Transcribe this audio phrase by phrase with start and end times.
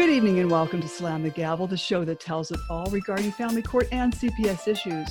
[0.00, 3.30] Good evening and welcome to Slam the Gavel, the show that tells it all regarding
[3.32, 5.10] family court and CPS issues.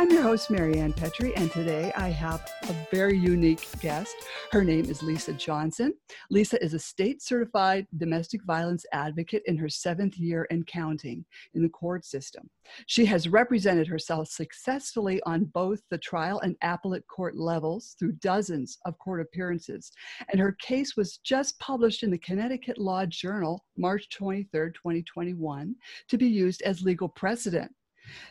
[0.00, 4.16] I'm your host, Marianne Petrie, and today I have a very unique guest.
[4.50, 5.92] Her name is Lisa Johnson.
[6.30, 11.62] Lisa is a state certified domestic violence advocate in her seventh year and counting in
[11.62, 12.48] the court system.
[12.86, 18.78] She has represented herself successfully on both the trial and appellate court levels through dozens
[18.86, 19.92] of court appearances,
[20.30, 25.74] and her case was just published in the Connecticut Law Journal March 23, 2021,
[26.08, 27.70] to be used as legal precedent.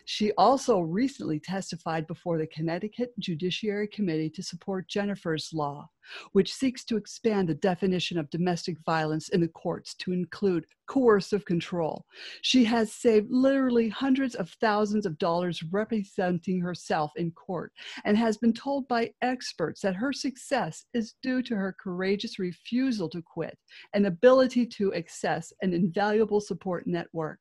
[0.06, 5.90] She also recently testified before the Connecticut Judiciary Committee to support Jennifer's Law,
[6.32, 11.46] which seeks to expand the definition of domestic violence in the courts to include coercive
[11.46, 12.06] control.
[12.42, 17.72] She has saved literally hundreds of thousands of dollars representing herself in court
[18.06, 23.08] and has been told by experts that her success is due to her courageous refusal
[23.10, 23.58] to quit
[23.94, 27.40] and ability to access an invaluable support network.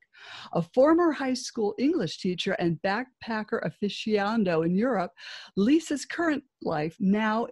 [0.53, 5.13] A former high school English teacher and backpacker aficionado in Europe,
[5.57, 7.47] Lisa's current life now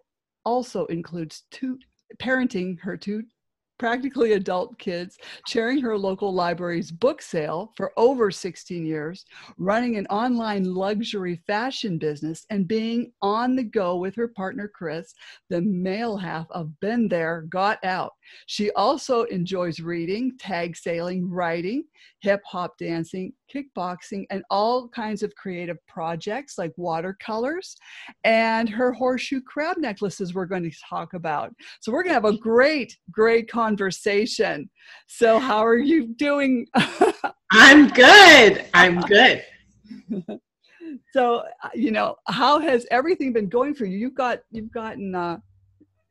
[0.44, 1.78] also includes two
[2.18, 3.22] parenting her two
[3.78, 9.24] practically adult kids, chairing her local library's book sale for over 16 years,
[9.58, 15.14] running an online luxury fashion business, and being on the go with her partner Chris,
[15.50, 18.12] the male half of Been There, Got Out.
[18.46, 21.84] She also enjoys reading, tag sailing, writing,
[22.20, 27.76] hip hop dancing, kickboxing, and all kinds of creative projects like watercolors
[28.24, 31.52] and her horseshoe crab necklaces we're going to talk about.
[31.80, 33.65] So we're going to have a great, great conversation.
[35.08, 36.66] So how are you doing?
[37.52, 38.66] I'm good.
[38.74, 39.44] I'm good.
[41.12, 41.42] so
[41.74, 45.36] you know how has everything been going for you you've got you've gotten uh,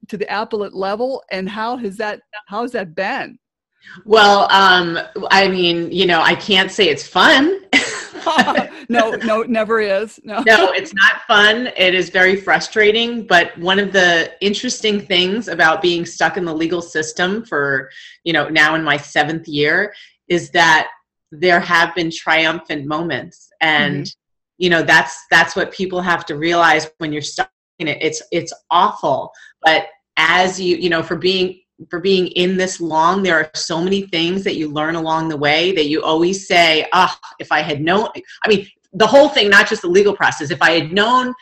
[0.08, 3.38] to the appellate level and how has that how's that been
[4.06, 5.00] well um
[5.32, 7.62] i mean you know i can't say it's fun
[8.90, 10.20] no no never is.
[10.24, 10.44] No.
[10.46, 11.68] No it's not fun.
[11.78, 13.26] It is very frustrating.
[13.26, 17.90] But one of the interesting things about being stuck in the legal system for
[18.24, 19.94] you know now in my seventh year
[20.28, 20.90] is that
[21.32, 23.50] there have been triumphant moments.
[23.62, 24.14] And mm-hmm.
[24.58, 27.98] you know that's that's what people have to realize when you're stuck in it.
[28.02, 29.32] It's it's awful.
[29.62, 29.88] But
[30.18, 31.60] as you you know for being
[31.90, 35.38] for being in this long there are so many things that you learn along the
[35.38, 38.08] way that you always say ah oh, if i had known
[38.44, 41.34] i mean the whole thing not just the legal process if i had known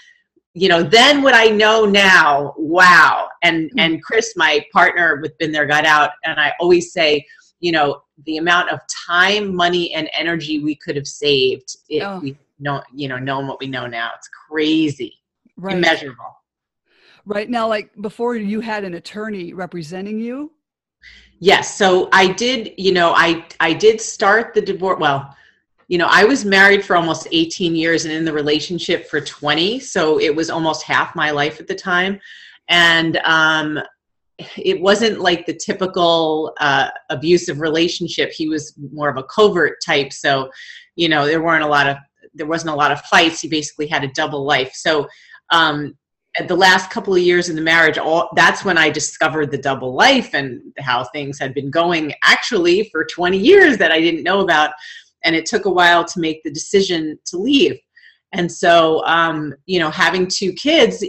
[0.54, 3.80] you know then what i know now wow and mm-hmm.
[3.80, 7.24] and chris my partner with been there got out and i always say
[7.60, 12.20] you know the amount of time money and energy we could have saved if oh.
[12.20, 15.14] we know you know knowing what we know now it's crazy
[15.58, 15.78] right.
[15.78, 16.36] immeasurable
[17.26, 20.52] right now like before you had an attorney representing you?
[21.40, 25.36] Yes so i did you know i i did start the divorce well
[25.90, 29.80] you know i was married for almost 18 years and in the relationship for 20
[29.80, 32.20] so it was almost half my life at the time.
[32.70, 33.80] And um
[34.58, 38.32] it wasn't like the typical uh, abusive relationship.
[38.32, 40.50] He was more of a covert type so
[40.96, 41.98] you know there weren't a lot of
[42.34, 43.42] there wasn't a lot of fights.
[43.42, 44.72] He basically had a double life.
[44.74, 45.08] So
[45.52, 45.96] um,
[46.48, 49.94] the last couple of years in the marriage all that's when i discovered the double
[49.94, 54.40] life and how things had been going actually for 20 years that i didn't know
[54.42, 54.72] about.
[55.24, 57.80] And it took a while to make the decision to leave.
[58.34, 61.04] And so um, you know having two kids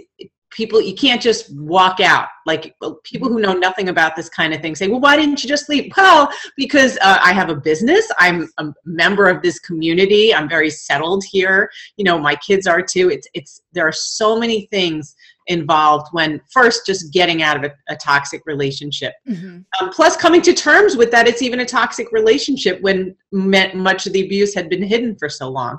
[0.55, 2.29] people you can't just walk out.
[2.47, 5.49] Like people who know nothing about this kind of thing say well why didn't you
[5.49, 5.93] just leave?
[6.05, 8.07] Well because uh, i have a business.
[8.19, 10.35] I'm a member of this community.
[10.35, 11.71] I'm very settled here.
[11.97, 13.11] You know my kids are too.
[13.11, 15.17] It's it's there are so many things
[15.47, 19.15] involved when first just getting out of a, a toxic relationship.
[19.29, 19.59] Mm-hmm.
[19.81, 24.13] um, plus coming to terms with that it's even a toxic relationship when much of
[24.13, 25.79] the abuse had been hidden for so long.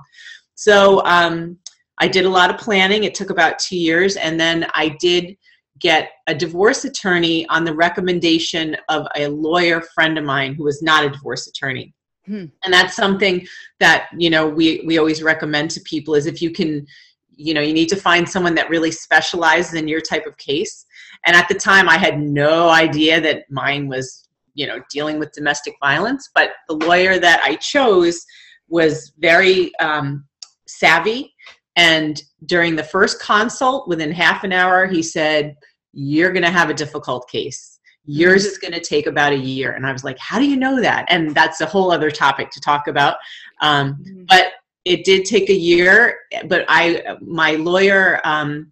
[0.55, 1.57] So um,
[1.99, 3.03] I did a lot of planning.
[3.03, 4.15] It took about two years.
[4.17, 5.37] And then I did
[5.79, 10.81] get a divorce attorney on the recommendation of a lawyer friend of mine who was
[10.81, 11.93] not a divorce attorney.
[12.25, 12.45] Hmm.
[12.63, 13.45] And that's something
[13.79, 16.85] that, you know, we, we always recommend to people is if you can,
[17.29, 20.85] you know, you need to find someone that really specializes in your type of case.
[21.25, 25.33] And at the time I had no idea that mine was, you know, dealing with
[25.33, 28.25] domestic violence, but the lawyer that I chose
[28.69, 30.25] was very um,
[30.67, 31.33] savvy
[31.75, 35.55] and during the first consult, within half an hour, he said,
[35.93, 37.79] You're going to have a difficult case.
[38.05, 38.51] Yours mm-hmm.
[38.51, 39.73] is going to take about a year.
[39.73, 41.05] And I was like, How do you know that?
[41.09, 43.17] And that's a whole other topic to talk about.
[43.61, 44.23] Um, mm-hmm.
[44.27, 44.53] But
[44.85, 46.19] it did take a year.
[46.47, 48.71] But I, my lawyer, um,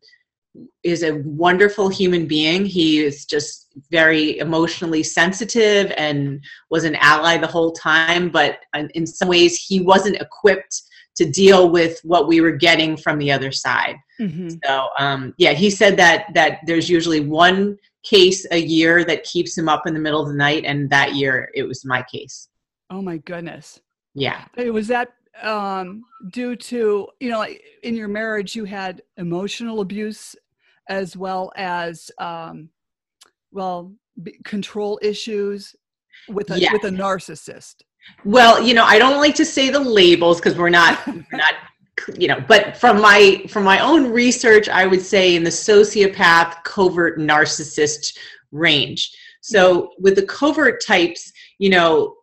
[0.83, 2.65] is a wonderful human being.
[2.65, 8.59] He is just very emotionally sensitive and was an ally the whole time, but
[8.93, 10.83] in some ways, he wasn't equipped
[11.15, 13.95] to deal with what we were getting from the other side.
[14.19, 14.49] Mm-hmm.
[14.63, 19.57] So, um, yeah, he said that that there's usually one case a year that keeps
[19.57, 22.49] him up in the middle of the night, and that year it was my case.
[22.89, 23.79] Oh my goodness.
[24.13, 24.45] Yeah.
[24.57, 27.45] Was that um, due to you know
[27.81, 30.35] in your marriage you had emotional abuse
[30.89, 32.69] as well as um,
[33.51, 35.75] well b- control issues
[36.29, 36.71] with a yes.
[36.73, 37.77] with a narcissist
[38.25, 41.53] well you know i don't like to say the labels because we're not we're not
[42.17, 46.63] you know but from my from my own research i would say in the sociopath
[46.63, 48.17] covert narcissist
[48.53, 49.11] range.
[49.41, 52.15] So with the covert types you know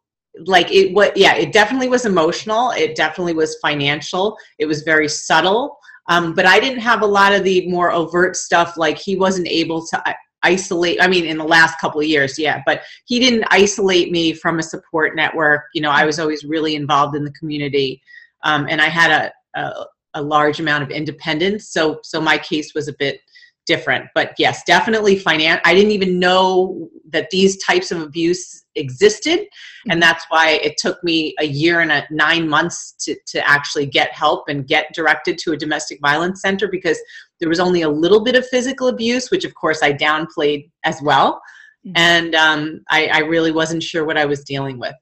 [0.47, 5.09] like it what yeah it definitely was emotional it definitely was financial it was very
[5.09, 5.77] subtle
[6.09, 9.47] um, but i didn't have a lot of the more overt stuff like he wasn't
[9.49, 10.03] able to
[10.43, 14.33] isolate i mean in the last couple of years yeah but he didn't isolate me
[14.33, 18.01] from a support network you know i was always really involved in the community
[18.45, 19.85] um, and i had a, a,
[20.15, 23.21] a large amount of independence so so my case was a bit
[23.67, 29.39] different but yes definitely finance i didn't even know that these types of abuse existed
[29.39, 30.01] and mm-hmm.
[30.01, 34.13] that's why it took me a year and a nine months to, to actually get
[34.13, 36.99] help and get directed to a domestic violence center because
[37.41, 41.01] there was only a little bit of physical abuse which of course i downplayed as
[41.03, 41.41] well.
[41.87, 41.93] Mm-hmm.
[41.97, 44.95] and um, I, I really wasn't sure what i was dealing with.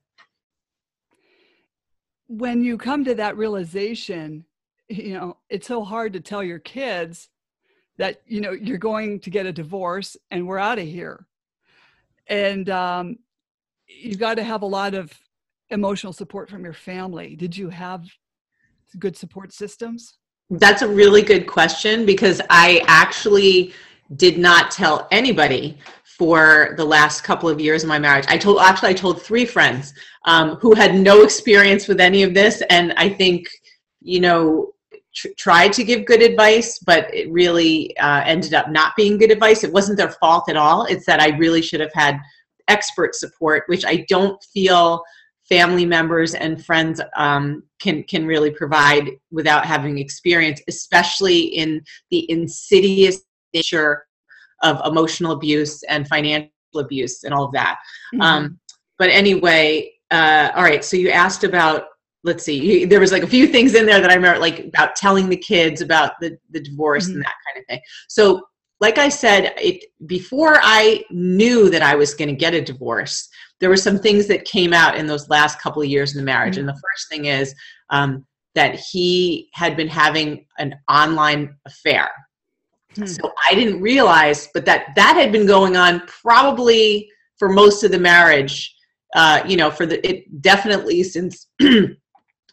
[2.29, 4.45] When you come to that realization
[4.89, 7.29] you know it's so hard to tell your kids
[7.99, 11.27] that you know you're going to get a divorce and we're out of here.
[12.29, 13.19] And um,
[13.87, 15.13] you've got to have a lot of
[15.71, 17.37] emotional support from your family.
[17.37, 18.07] Did you have
[18.99, 20.17] good support systems
[20.51, 23.73] that's a really good question because i actually
[24.17, 28.59] did not tell anybody for the last couple of years of my marriage i told
[28.61, 32.93] actually i told three friends um, who had no experience with any of this and
[32.97, 33.49] i think
[34.01, 34.73] you know
[35.19, 39.31] tr- tried to give good advice, but it really uh, ended up not being good
[39.31, 39.65] advice.
[39.65, 40.85] It wasn't their fault at all.
[40.85, 42.19] It's that I really should have had
[42.69, 45.03] expert support, which I don't feel
[45.49, 52.31] family members and friends um, can can really provide without having experience, especially in the
[52.31, 53.21] insidious
[53.55, 54.05] nature
[54.63, 57.79] of emotional abuse and financial abuse and all of that.
[58.15, 58.21] Mm-hmm.
[58.21, 58.61] Um,
[58.99, 60.85] but anyway, uh, all right.
[60.85, 61.85] So you asked about
[62.25, 64.97] let's see there was like a few things in there that i remember like about
[64.97, 67.15] telling the kids about the, the divorce mm-hmm.
[67.15, 68.43] and that kind of thing so
[68.81, 73.29] like i said it before i knew that i was going to get a divorce
[73.61, 76.25] there were some things that came out in those last couple of years in the
[76.25, 76.61] marriage mm-hmm.
[76.61, 77.55] and the first thing is
[77.91, 78.25] um,
[78.55, 82.11] that he had been having an online affair
[82.93, 83.07] mm-hmm.
[83.07, 87.09] so i didn't realize but that that had been going on probably
[87.39, 88.75] for most of the marriage
[89.15, 91.47] uh, you know for the it definitely since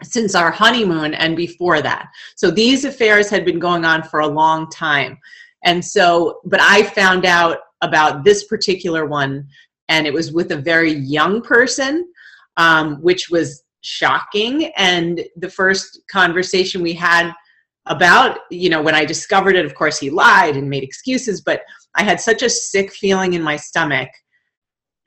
[0.03, 2.07] since our honeymoon and before that.
[2.35, 5.17] So these affairs had been going on for a long time.
[5.63, 9.47] And so, but I found out about this particular one,
[9.89, 12.07] and it was with a very young person,
[12.57, 14.71] um, which was shocking.
[14.77, 17.31] And the first conversation we had
[17.85, 21.61] about, you know, when I discovered it, of course, he lied and made excuses, but
[21.95, 24.09] I had such a sick feeling in my stomach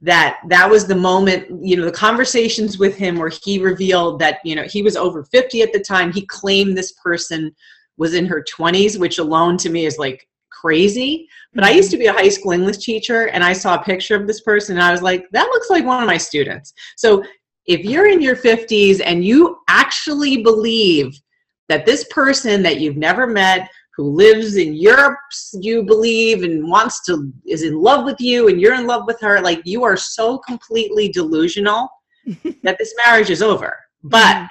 [0.01, 4.39] that that was the moment you know the conversations with him where he revealed that
[4.45, 7.55] you know he was over 50 at the time he claimed this person
[7.97, 10.28] was in her 20s which alone to me is like
[10.61, 13.83] crazy but i used to be a high school english teacher and i saw a
[13.83, 16.73] picture of this person and i was like that looks like one of my students
[16.97, 17.23] so
[17.67, 21.21] if you're in your 50s and you actually believe
[21.69, 25.19] that this person that you've never met who lives in Europe,
[25.55, 29.21] you believe, and wants to, is in love with you, and you're in love with
[29.21, 29.41] her.
[29.41, 31.89] Like, you are so completely delusional
[32.63, 33.77] that this marriage is over.
[34.05, 34.47] But mm-hmm.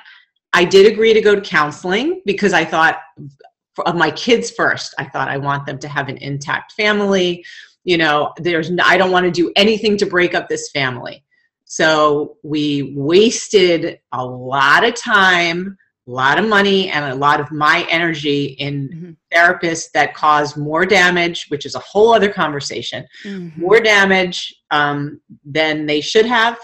[0.51, 2.97] I did agree to go to counseling because I thought
[3.85, 4.93] of my kids first.
[4.97, 7.45] I thought I want them to have an intact family.
[7.83, 11.23] You know, there's, I don't want to do anything to break up this family.
[11.65, 17.51] So we wasted a lot of time a lot of money and a lot of
[17.51, 19.11] my energy in mm-hmm.
[19.37, 23.59] therapists that caused more damage, which is a whole other conversation, mm-hmm.
[23.59, 26.57] more damage um, than they should have.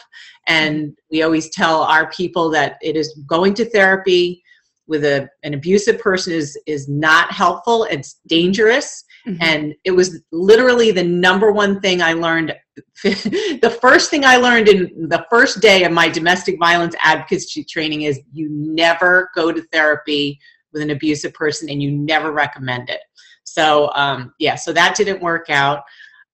[0.47, 4.42] And we always tell our people that it is going to therapy
[4.87, 7.85] with a, an abusive person is is not helpful.
[7.89, 9.03] It's dangerous.
[9.27, 9.41] Mm-hmm.
[9.41, 12.53] And it was literally the number one thing I learned.
[13.03, 18.01] the first thing I learned in the first day of my domestic violence advocacy training
[18.01, 20.39] is you never go to therapy
[20.73, 22.99] with an abusive person and you never recommend it.
[23.43, 25.83] So um, yeah, so that didn't work out.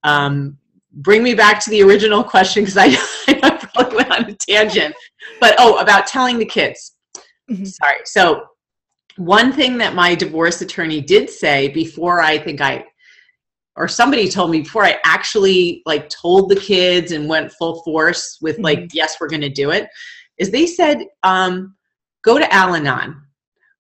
[0.04, 0.58] Um,
[0.94, 2.86] bring me back to the original question because I,
[3.44, 4.96] I probably went on a tangent.
[5.40, 6.94] But oh, about telling the kids.
[7.50, 7.66] Mm-hmm.
[7.66, 7.98] Sorry.
[8.06, 8.44] So
[9.18, 12.86] one thing that my divorce attorney did say before I think I
[13.76, 18.38] or somebody told me before I actually like told the kids and went full force
[18.42, 18.66] with mm-hmm.
[18.66, 19.88] like yes we're going to do it
[20.38, 21.76] is they said um,
[22.24, 23.22] go to Al-Anon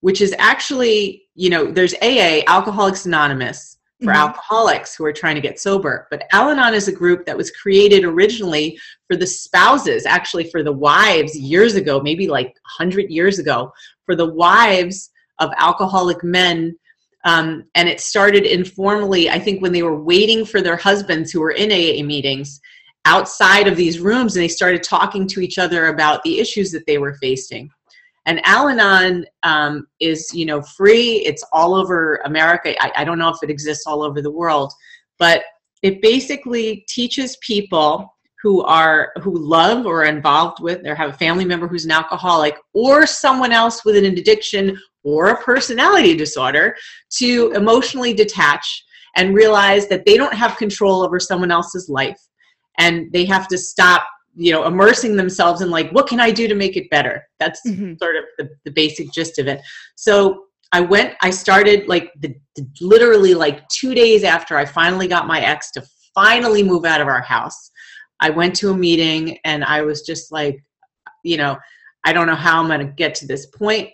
[0.02, 4.16] which is actually you know there's AA Alcoholics Anonymous for mm-hmm.
[4.16, 8.04] alcoholics who are trying to get sober but Al-Anon is a group that was created
[8.04, 13.72] originally for the spouses actually for the wives years ago maybe like 100 years ago
[14.06, 16.76] for the wives of alcoholic men
[17.26, 21.42] um, and it started informally, I think, when they were waiting for their husbands who
[21.42, 22.62] were in AA meetings
[23.06, 26.86] outside of these rooms, and they started talking to each other about the issues that
[26.86, 27.70] they were facing.
[28.30, 31.26] And Al-Anon um, is, you know, free.
[31.26, 32.76] It's all over America.
[32.80, 34.72] I, I don't know if it exists all over the world,
[35.18, 35.42] but
[35.82, 41.18] it basically teaches people who are who love or are involved with or have a
[41.18, 46.76] family member who's an alcoholic or someone else with an addiction or a personality disorder
[47.18, 52.20] to emotionally detach and realize that they don't have control over someone else's life
[52.78, 54.06] and they have to stop
[54.36, 57.62] you know immersing themselves in like what can i do to make it better that's
[57.68, 57.94] mm-hmm.
[58.02, 59.62] sort of the, the basic gist of it
[59.96, 65.08] so i went i started like the, the, literally like two days after i finally
[65.08, 65.84] got my ex to
[66.14, 67.72] finally move out of our house
[68.20, 70.64] i went to a meeting and i was just like
[71.24, 71.58] you know
[72.06, 73.90] i don't know how i'm going to get to this point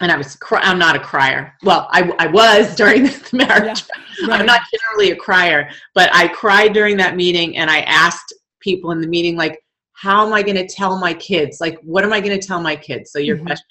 [0.00, 1.54] and I was cry- I'm not a crier.
[1.62, 3.84] Well, I, I was during the marriage.
[4.20, 4.40] Yeah, right.
[4.40, 8.90] I'm not generally a crier, but I cried during that meeting and I asked people
[8.90, 9.60] in the meeting like
[9.92, 11.60] how am I going to tell my kids?
[11.60, 13.12] Like what am I going to tell my kids?
[13.12, 13.46] So your mm-hmm.
[13.46, 13.66] question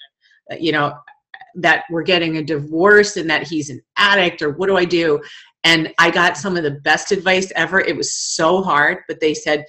[0.58, 0.94] you know
[1.56, 5.20] that we're getting a divorce and that he's an addict or what do I do?
[5.64, 7.80] And I got some of the best advice ever.
[7.80, 9.64] It was so hard, but they said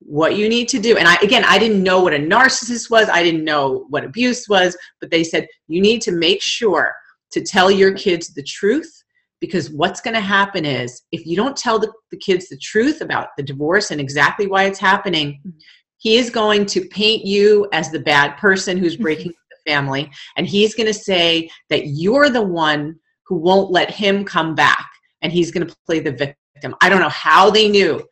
[0.00, 3.08] what you need to do and i again i didn't know what a narcissist was
[3.10, 6.94] i didn't know what abuse was but they said you need to make sure
[7.30, 8.99] to tell your kids the truth
[9.40, 13.00] because what's going to happen is if you don't tell the, the kids the truth
[13.00, 15.50] about the divorce and exactly why it's happening mm-hmm.
[15.98, 19.04] he is going to paint you as the bad person who's mm-hmm.
[19.04, 23.90] breaking the family and he's going to say that you're the one who won't let
[23.90, 24.88] him come back
[25.22, 28.02] and he's going to play the victim i don't know how they knew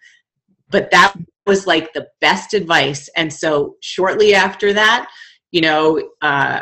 [0.70, 1.14] but that
[1.48, 3.08] was like the best advice.
[3.16, 5.08] And so shortly after that,
[5.50, 6.60] you know, uh,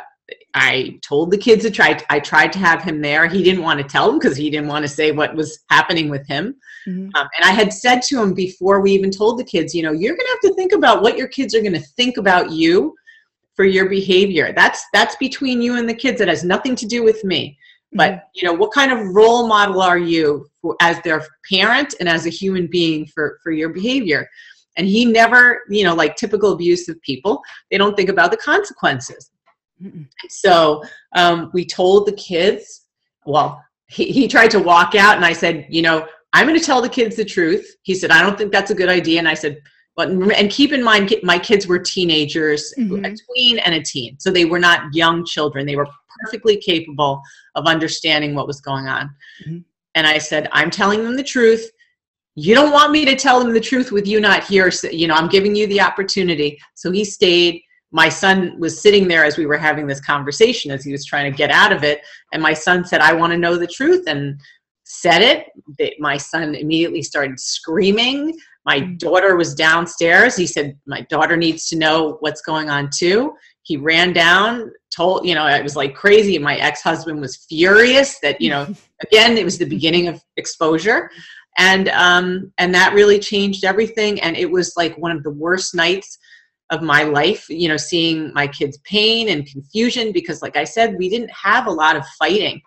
[0.55, 2.01] I told the kids to try.
[2.11, 3.29] I tried to have him there.
[3.29, 6.09] He didn't want to tell them because he didn't want to say what was happening
[6.09, 6.57] with him.
[6.89, 7.11] Mm-hmm.
[7.15, 9.93] Um, and I had said to him before we even told the kids, you know,
[9.93, 12.51] you're going to have to think about what your kids are going to think about
[12.51, 12.95] you
[13.55, 14.53] for your behavior.
[14.53, 16.21] That's that's between you and the kids.
[16.21, 17.57] It has nothing to do with me.
[17.93, 18.29] But mm-hmm.
[18.35, 22.27] you know, what kind of role model are you for, as their parent and as
[22.27, 24.29] a human being for for your behavior?
[24.77, 29.31] And he never, you know, like typical abusive people, they don't think about the consequences.
[29.83, 30.07] Mm-mm.
[30.29, 30.83] So
[31.15, 32.87] um, we told the kids,
[33.25, 36.65] well, he, he tried to walk out, and I said, you know, I'm going to
[36.65, 37.77] tell the kids the truth.
[37.83, 39.19] He said, I don't think that's a good idea.
[39.19, 39.59] And I said,
[39.97, 43.05] but and keep in mind, my kids were teenagers, mm-hmm.
[43.05, 45.67] a tween and a teen, so they were not young children.
[45.67, 45.89] They were
[46.21, 47.23] perfectly capable
[47.55, 49.11] of understanding what was going on.
[49.47, 49.59] Mm-hmm.
[49.95, 51.71] And I said, I'm telling them the truth
[52.37, 55.09] you don't want me to tell them the truth with you not here so, you
[55.09, 57.63] know i'm giving you the opportunity so he stayed
[57.93, 61.31] my son was sitting there as we were having this conversation as he was trying
[61.31, 62.01] to get out of it
[62.33, 64.41] and my son said i want to know the truth and
[64.87, 65.99] said it.
[65.99, 68.37] My son immediately started screaming.
[68.65, 68.99] My mm.
[68.99, 70.37] daughter was downstairs.
[70.37, 73.35] He said my daughter needs to know what's going on too.
[73.63, 76.39] He ran down told you know it was like crazy.
[76.39, 81.11] My ex-husband was furious that you know again it was the beginning of exposure.
[81.59, 85.75] And um, and that really changed everything and it was like one of the worst
[85.75, 86.19] nights
[86.71, 90.97] of my life you know seeing my kids pain and confusion because like i said
[90.99, 92.61] we didn't have a lot of fighting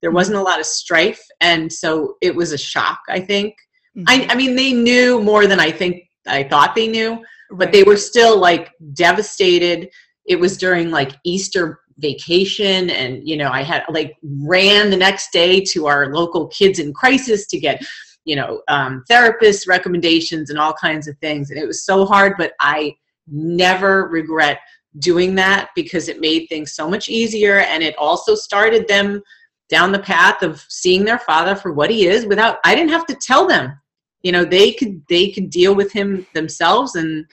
[0.00, 0.16] there mm-hmm.
[0.16, 3.54] wasn't a lot of strife and so it was a shock i think
[3.96, 4.04] mm-hmm.
[4.08, 7.22] I, I mean they knew more than i think i thought they knew
[7.52, 9.88] but they were still like devastated
[10.26, 15.32] it was during like easter vacation and you know i had like ran the next
[15.32, 17.82] day to our local kids in crisis to get
[18.26, 22.34] you know um, therapist recommendations and all kinds of things and it was so hard
[22.36, 22.94] but i
[23.26, 24.60] never regret
[24.98, 27.58] doing that because it made things so much easier.
[27.58, 29.22] And it also started them
[29.68, 33.06] down the path of seeing their father for what he is without i didn't have
[33.06, 33.78] to tell them.
[34.22, 36.94] You know they could they could deal with him themselves.
[36.94, 37.26] And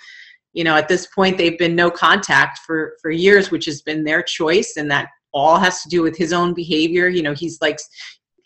[0.54, 4.04] you know at this point they've been no contact for for years which has been
[4.04, 4.76] their choice.
[4.78, 7.08] And that all has to do with his own behavior.
[7.08, 7.80] You know he's like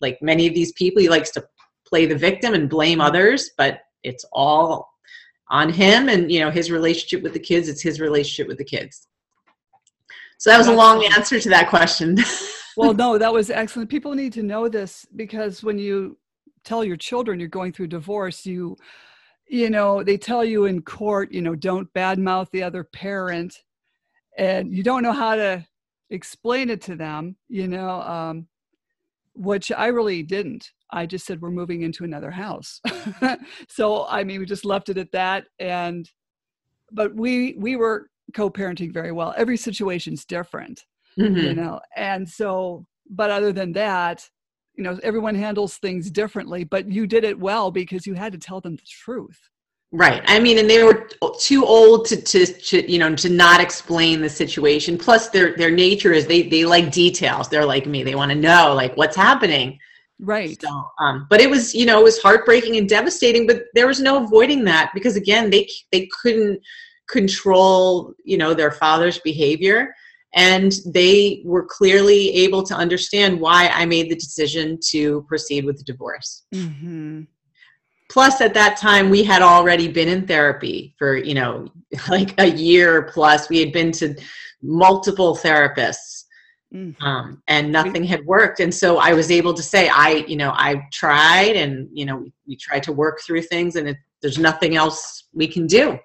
[0.01, 1.46] like many of these people, he likes to
[1.88, 4.89] play the victim and blame others, but it's all
[5.50, 7.70] on him and you know his relationship with the kids.
[7.70, 9.08] It's his relationship with the kids.
[10.38, 12.18] So that was a long answer to that question.
[12.77, 13.89] well, no, that was excellent.
[13.89, 16.18] People need to know this because when you
[16.63, 18.77] tell your children you're going through divorce, you
[19.50, 23.63] you know, they tell you in court, you know, don't badmouth the other parent
[24.38, 25.66] and you don't know how to
[26.10, 28.48] explain it to them, you know, um,
[29.34, 30.72] which I really didn't.
[30.91, 32.82] I just said, we're moving into another house.
[33.70, 35.46] so, I mean, we just left it at that.
[35.60, 36.10] And,
[36.91, 39.34] but we, we were co-parenting very well.
[39.38, 40.84] Every situation's different,
[41.20, 41.36] mm-hmm.
[41.36, 41.82] you know?
[41.96, 44.27] And so, but other than that,
[44.75, 48.38] you know, everyone handles things differently, but you did it well because you had to
[48.38, 49.39] tell them the truth.
[49.91, 50.22] Right.
[50.25, 54.22] I mean, and they were too old to, to, to, you know, to not explain
[54.22, 54.98] the situation.
[54.98, 57.48] Plus their, their nature is they, they like details.
[57.48, 58.03] They're like me.
[58.03, 59.79] They want to know like what's happening.
[60.20, 60.60] Right.
[60.62, 64.00] So, um, but it was, you know, it was heartbreaking and devastating, but there was
[64.00, 66.60] no avoiding that because again, they, they couldn't
[67.08, 69.94] control, you know, their father's behavior.
[70.34, 75.78] And they were clearly able to understand why I made the decision to proceed with
[75.78, 76.46] the divorce.
[76.54, 77.24] Mm-hmm
[78.10, 81.68] plus at that time we had already been in therapy for you know
[82.10, 84.16] like a year plus we had been to
[84.62, 86.17] multiple therapists
[86.74, 87.04] mm-hmm.
[87.04, 88.60] um, and nothing had worked.
[88.60, 92.18] And so i was able to say i you know i tried and you know
[92.18, 96.00] we, we tried to work through things and it, there's nothing else we can do.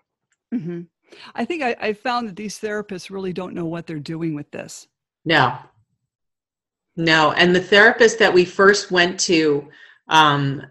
[0.55, 0.83] Mm-hmm.
[1.35, 4.51] i think I, I found that these therapists really don't know what they're doing with
[4.51, 4.89] this.
[5.25, 5.57] No.
[6.97, 7.33] No.
[7.33, 9.69] And the therapist that we first went to
[10.09, 10.63] um,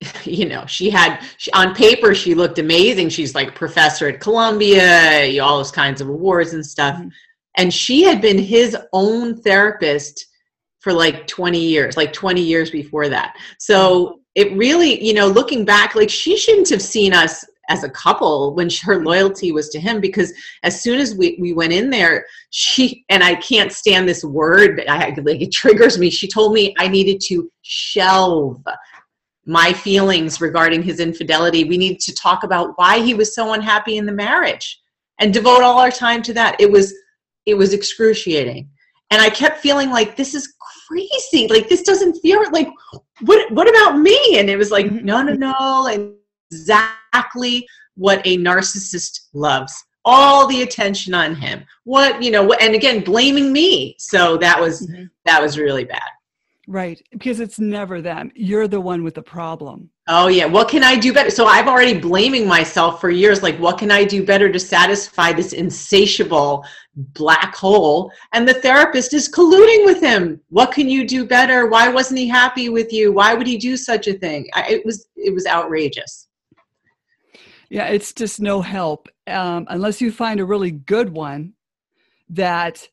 [0.24, 3.08] you know she had she, on paper she looked amazing.
[3.08, 6.96] She's like professor at columbia all those kinds of awards and stuff.
[6.96, 7.08] Mm-hmm.
[7.56, 10.26] And she had been his own therapist
[10.80, 15.64] for like 20 years like 20 years before that so it really you know looking
[15.64, 19.68] back like she shouldn't have seen us as a couple when she, her loyalty was
[19.68, 23.72] to him because as soon as we, we went in there she and i can't
[23.72, 27.50] stand this word but i like it triggers me she told me i needed to
[27.62, 28.62] shelve
[29.48, 31.64] my feelings regarding his infidelity.
[31.64, 34.78] We need to talk about why he was so unhappy in the marriage
[35.18, 36.60] and devote all our time to that.
[36.60, 36.94] It was
[37.48, 38.68] it was excruciating.
[39.10, 40.54] And I kept feeling like this is
[40.86, 41.48] crazy.
[41.48, 42.68] Like this doesn't feel like
[43.22, 44.38] what what about me?
[44.38, 45.86] And it was like, no, no, no.
[45.90, 46.14] And
[46.50, 49.74] exactly what a narcissist loves.
[50.04, 51.64] All the attention on him.
[51.84, 53.96] What, you know, and again, blaming me.
[53.98, 55.04] So that was mm-hmm.
[55.24, 56.08] that was really bad.
[56.68, 57.00] Right.
[57.12, 58.30] Because it's never them.
[58.34, 59.88] You're the one with the problem.
[60.06, 60.44] Oh, yeah.
[60.44, 61.30] What can I do better?
[61.30, 63.42] So I've already blaming myself for years.
[63.42, 66.64] Like, what can I do better to satisfy this insatiable
[67.14, 68.10] black hole?
[68.32, 70.40] And the therapist is colluding with him.
[70.48, 71.68] What can you do better?
[71.68, 73.12] Why wasn't he happy with you?
[73.12, 74.48] Why would he do such a thing?
[74.54, 76.28] I, it was it was outrageous.
[77.70, 81.52] Yeah, it's just no help um, unless you find a really good one
[82.30, 82.86] that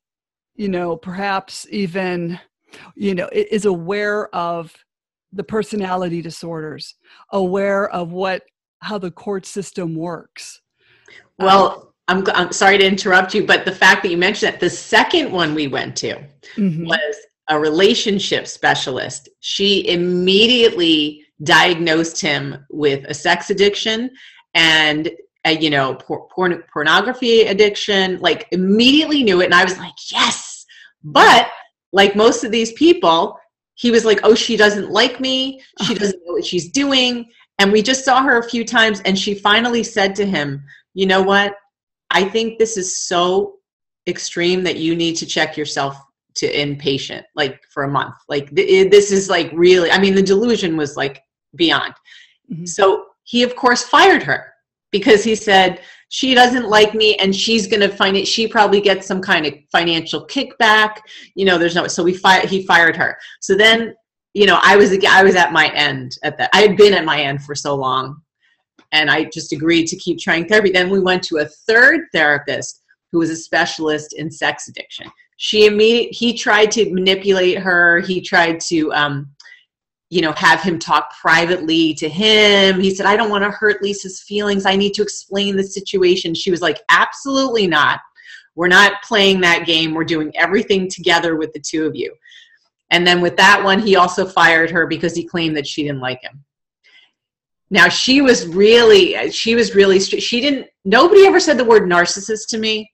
[0.55, 2.39] you know perhaps even
[2.95, 4.73] you know is aware of
[5.33, 6.95] the personality disorders
[7.31, 8.43] aware of what
[8.79, 10.61] how the court system works
[11.39, 14.59] well um, I'm, I'm sorry to interrupt you but the fact that you mentioned that
[14.59, 16.15] the second one we went to
[16.55, 16.85] mm-hmm.
[16.85, 17.15] was
[17.49, 24.09] a relationship specialist she immediately diagnosed him with a sex addiction
[24.53, 25.11] and
[25.45, 29.93] a, you know por- porn- pornography addiction like immediately knew it and i was like
[30.11, 30.55] yes
[31.05, 31.49] but
[31.95, 33.39] like most of these people,
[33.75, 35.61] he was like, Oh, she doesn't like me.
[35.83, 37.29] She doesn't know what she's doing.
[37.57, 40.61] And we just saw her a few times, and she finally said to him,
[40.93, 41.55] You know what?
[42.15, 43.55] I think this is so
[44.07, 45.97] extreme that you need to check yourself
[46.35, 48.15] to inpatient, like for a month.
[48.29, 51.21] Like, th- this is like really, I mean, the delusion was like
[51.55, 51.93] beyond.
[52.49, 52.65] Mm-hmm.
[52.65, 54.53] So he, of course, fired her
[54.91, 58.79] because he said, she doesn't like me and she's going to find it she probably
[58.79, 60.97] gets some kind of financial kickback
[61.33, 63.91] you know there's no so we fired he fired her so then
[64.35, 67.03] you know i was i was at my end at that i had been at
[67.03, 68.21] my end for so long
[68.95, 72.81] and i just agreed to keep trying therapy then we went to a third therapist
[73.11, 75.05] who was a specialist in sex addiction
[75.37, 79.29] she immediately he tried to manipulate her he tried to um,
[80.09, 82.79] you know, have him talk privately to him.
[82.79, 84.65] He said, I don't want to hurt Lisa's feelings.
[84.65, 86.35] I need to explain the situation.
[86.35, 87.99] She was like, Absolutely not.
[88.55, 89.93] We're not playing that game.
[89.93, 92.15] We're doing everything together with the two of you.
[92.91, 95.99] And then with that one, he also fired her because he claimed that she didn't
[95.99, 96.44] like him.
[97.69, 102.47] Now she was really, she was really, she didn't, nobody ever said the word narcissist
[102.49, 102.89] to me,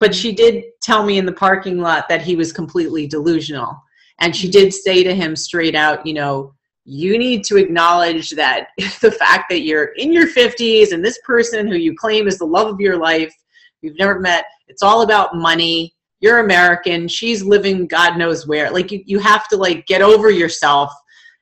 [0.00, 3.76] but she did tell me in the parking lot that he was completely delusional
[4.20, 8.68] And she did say to him straight out, you know, you need to acknowledge that
[9.00, 12.44] the fact that you're in your 50s and this person who you claim is the
[12.44, 13.34] love of your life,
[13.82, 15.94] you've never met, it's all about money.
[16.20, 17.06] You're American.
[17.06, 18.70] She's living God knows where.
[18.70, 20.90] Like you, you have to like get over yourself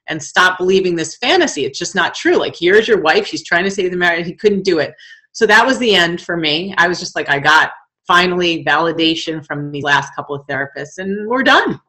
[0.09, 1.65] and stop believing this fantasy.
[1.65, 2.37] It's just not true.
[2.37, 3.27] Like here's your wife.
[3.27, 4.27] She's trying to save the marriage.
[4.27, 4.95] He couldn't do it.
[5.33, 6.75] So that was the end for me.
[6.77, 7.71] I was just like, I got
[8.07, 11.81] finally validation from the last couple of therapists and we're done.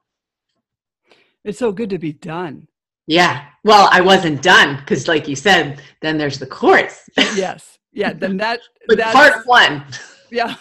[1.44, 2.68] It's so good to be done.
[3.08, 3.46] Yeah.
[3.66, 7.10] Well, I wasn't done because, like you said, then there's the course.
[7.36, 7.80] yes.
[7.92, 8.14] Yeah.
[8.14, 8.62] Then that.
[8.88, 9.84] but part one.
[10.32, 10.56] Yeah.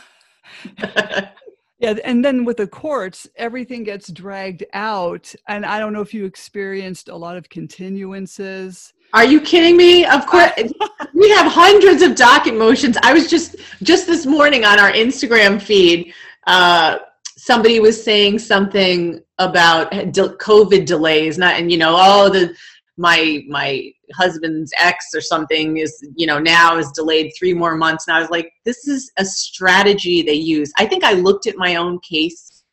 [1.83, 1.95] yeah.
[2.05, 5.35] And then with the courts, everything gets dragged out.
[5.49, 8.93] And I don't know if you experienced a lot of continuances.
[9.13, 10.07] Are you kidding me?
[10.07, 10.53] Of course.
[11.15, 12.97] we have hundreds of docket motions.
[13.03, 16.15] I was just just this morning on our Instagram feed.
[16.47, 16.99] Uh,
[17.37, 22.55] somebody was saying something about COVID delays, not and you know, oh the
[22.97, 28.07] my my husband's ex or something is you know now is delayed three more months.
[28.07, 30.73] And i was like this is a strategy they use.
[30.79, 32.65] I think i looked at my own case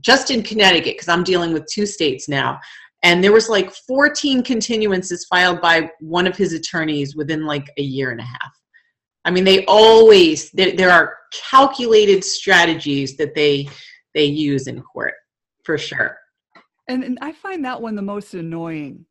[0.00, 2.58] just in connecticut because i'm dealing with two states now.
[3.04, 7.82] And there was like 14 continuances filed by one of his attorneys within like a
[7.82, 8.52] year and a half.
[9.24, 13.68] I mean they always there, there are calculated strategies that they
[14.14, 15.14] they use in court
[15.64, 16.16] for sure.
[16.88, 19.04] And, and i find that one the most annoying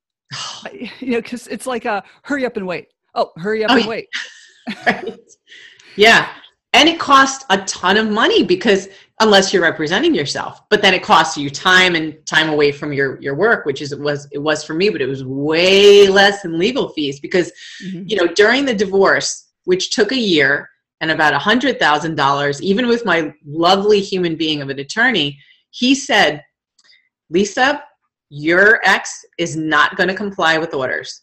[0.72, 3.86] you know because it's like a hurry up and wait oh hurry up oh, and
[3.86, 4.08] wait
[4.86, 5.20] right.
[5.96, 6.30] yeah
[6.74, 8.90] and it costs a ton of money because
[9.22, 13.20] unless you're representing yourself but then it costs you time and time away from your
[13.22, 16.42] your work which is it was it was for me but it was way less
[16.42, 17.52] than legal fees because
[17.84, 18.04] mm-hmm.
[18.06, 22.62] you know during the divorce which took a year and about a hundred thousand dollars
[22.62, 25.40] even with my lovely human being of an attorney
[25.78, 26.44] he said,
[27.30, 27.84] Lisa,
[28.30, 31.22] your ex is not going to comply with orders.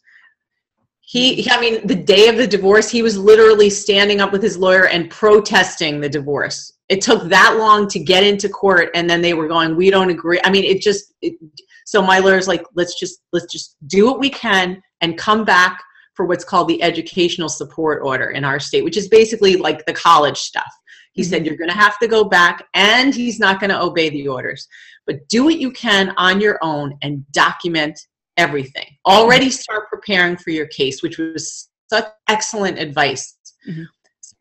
[1.12, 1.18] Hmm.
[1.18, 4.56] He, I mean, the day of the divorce, he was literally standing up with his
[4.56, 6.72] lawyer and protesting the divorce.
[6.88, 10.10] It took that long to get into court, and then they were going, "We don't
[10.10, 11.14] agree." I mean, it just.
[11.22, 11.34] It,
[11.86, 15.82] so my lawyer's like, "Let's just let's just do what we can and come back
[16.14, 19.92] for what's called the educational support order in our state, which is basically like the
[19.92, 20.72] college stuff.
[21.14, 21.30] He mm-hmm.
[21.30, 24.28] said, You're going to have to go back, and he's not going to obey the
[24.28, 24.68] orders.
[25.06, 27.98] But do what you can on your own and document
[28.36, 28.86] everything.
[29.06, 33.36] Already start preparing for your case, which was such excellent advice.
[33.68, 33.84] Mm-hmm.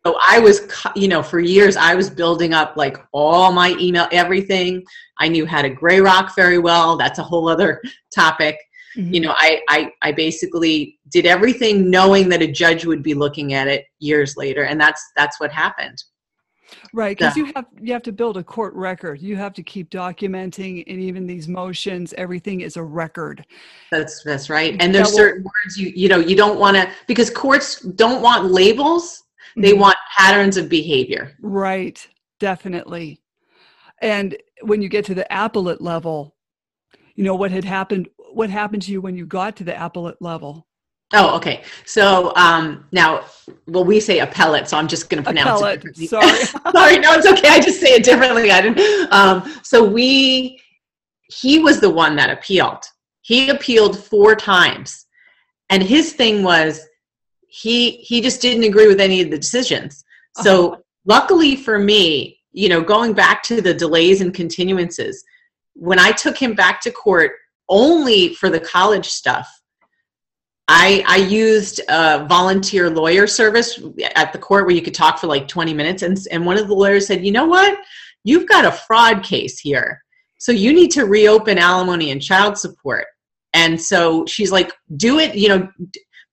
[0.05, 4.07] So I was, you know, for years I was building up like all my email,
[4.11, 4.83] everything.
[5.19, 6.97] I knew how to gray rock very well.
[6.97, 7.81] That's a whole other
[8.13, 8.57] topic.
[8.97, 9.13] Mm-hmm.
[9.13, 13.53] You know, I, I I basically did everything knowing that a judge would be looking
[13.53, 16.03] at it years later, and that's that's what happened.
[16.93, 17.45] Right, because yeah.
[17.45, 19.21] you have you have to build a court record.
[19.21, 23.45] You have to keep documenting, and even these motions, everything is a record.
[23.91, 24.75] That's that's right.
[24.79, 28.51] And there's certain words you you know you don't want to because courts don't want
[28.51, 29.23] labels.
[29.55, 29.81] They mm-hmm.
[29.81, 31.33] want patterns of behavior.
[31.41, 32.05] Right,
[32.39, 33.21] definitely.
[34.01, 36.35] And when you get to the appellate level,
[37.15, 38.09] you know what had happened.
[38.33, 40.67] What happened to you when you got to the appellate level?
[41.13, 41.63] Oh, okay.
[41.85, 43.25] So um, now,
[43.67, 45.85] well, we say appellate, so I'm just going to pronounce appellate.
[45.85, 46.09] it.
[46.09, 46.37] Sorry,
[46.73, 46.97] sorry.
[46.99, 47.49] No, it's okay.
[47.49, 48.51] I just say it differently.
[48.51, 49.13] I didn't.
[49.13, 50.59] Um, so we,
[51.29, 52.83] he was the one that appealed.
[53.21, 55.05] He appealed four times,
[55.69, 56.81] and his thing was
[57.47, 60.03] he he just didn't agree with any of the decisions.
[60.41, 60.81] So uh-huh.
[61.05, 65.17] luckily for me, you know, going back to the delays and continuances,
[65.73, 67.33] when I took him back to court
[67.69, 69.47] only for the college stuff
[70.67, 73.81] I, I used a volunteer lawyer service
[74.15, 76.03] at the court where you could talk for like 20 minutes.
[76.03, 77.77] And, and one of the lawyers said, you know what?
[78.23, 80.01] You've got a fraud case here.
[80.39, 83.05] So you need to reopen alimony and child support.
[83.53, 85.35] And so she's like, do it.
[85.35, 85.69] You know,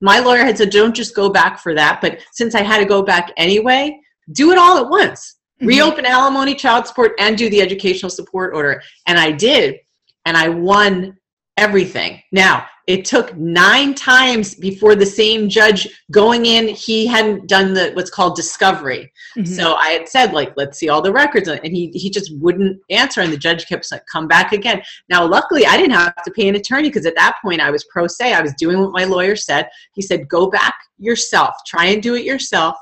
[0.01, 2.01] my lawyer had said, don't just go back for that.
[2.01, 3.99] But since I had to go back anyway,
[4.33, 5.37] do it all at once.
[5.61, 5.69] Mm-hmm.
[5.69, 8.81] Reopen alimony, child support, and do the educational support order.
[9.07, 9.77] And I did.
[10.25, 11.17] And I won
[11.57, 12.23] everything.
[12.33, 17.93] Now, it took nine times before the same judge going in he hadn't done the
[17.93, 19.13] what's called discovery.
[19.37, 19.45] Mm-hmm.
[19.45, 21.49] so i had said like let's see all the records.
[21.49, 23.21] And he, he just wouldn't answer.
[23.21, 24.83] And the judge kept saying come back again.
[25.09, 27.85] Now luckily i didn't have to pay an attorney because at that point i was
[27.85, 28.33] pro se.
[28.33, 29.69] I was doing what my lawyer said.
[29.95, 31.55] He said go back yourself.
[31.67, 32.77] Try and do it yourself.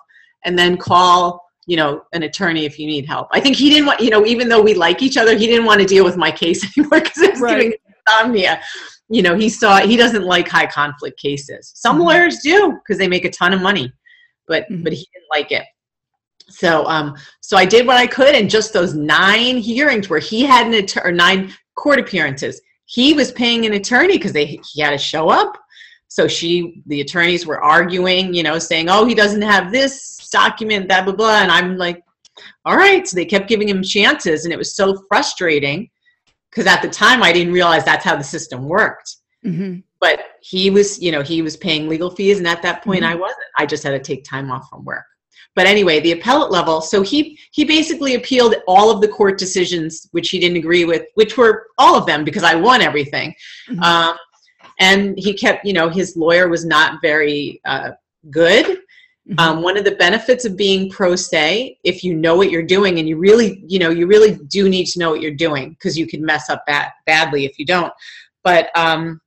[0.45, 3.29] And then call you know an attorney if you need help.
[3.31, 5.67] I think he didn't want you know even though we like each other he didn't
[5.67, 7.61] want to deal with my case anymore because it was right.
[7.61, 8.61] giving insomnia
[9.09, 12.07] you know he saw he doesn't like high conflict cases some mm-hmm.
[12.07, 13.93] lawyers do because they make a ton of money
[14.47, 14.83] but mm-hmm.
[14.83, 15.65] but he didn't like it
[16.49, 20.43] so um so i did what i could and just those nine hearings where he
[20.45, 24.81] had an att- or nine court appearances he was paying an attorney because they he
[24.81, 25.57] had to show up.
[26.09, 30.89] So she, the attorneys were arguing, you know, saying, "Oh, he doesn't have this document,
[30.89, 32.03] blah blah blah," and I'm like,
[32.65, 35.91] "All right." So they kept giving him chances, and it was so frustrating
[36.51, 39.17] because at the time I didn't realize that's how the system worked.
[39.45, 39.81] Mm-hmm.
[40.01, 43.13] But he was, you know, he was paying legal fees, and at that point mm-hmm.
[43.13, 43.47] I wasn't.
[43.59, 45.05] I just had to take time off from work.
[45.55, 46.81] But anyway, the appellate level.
[46.81, 51.07] So he he basically appealed all of the court decisions which he didn't agree with,
[51.15, 53.35] which were all of them because I won everything.
[53.69, 53.83] Mm-hmm.
[53.83, 54.17] Um,
[54.79, 57.91] and he kept, you know, his lawyer was not very uh,
[58.31, 58.79] good.
[59.29, 59.41] Mm-hmm.
[59.41, 62.99] Um, one of the benefits of being pro se, if you know what you're doing,
[62.99, 65.99] and you really, you know, you really do need to know what you're doing because
[65.99, 67.93] you can mess up bad, badly if you don't.
[68.43, 69.21] But um,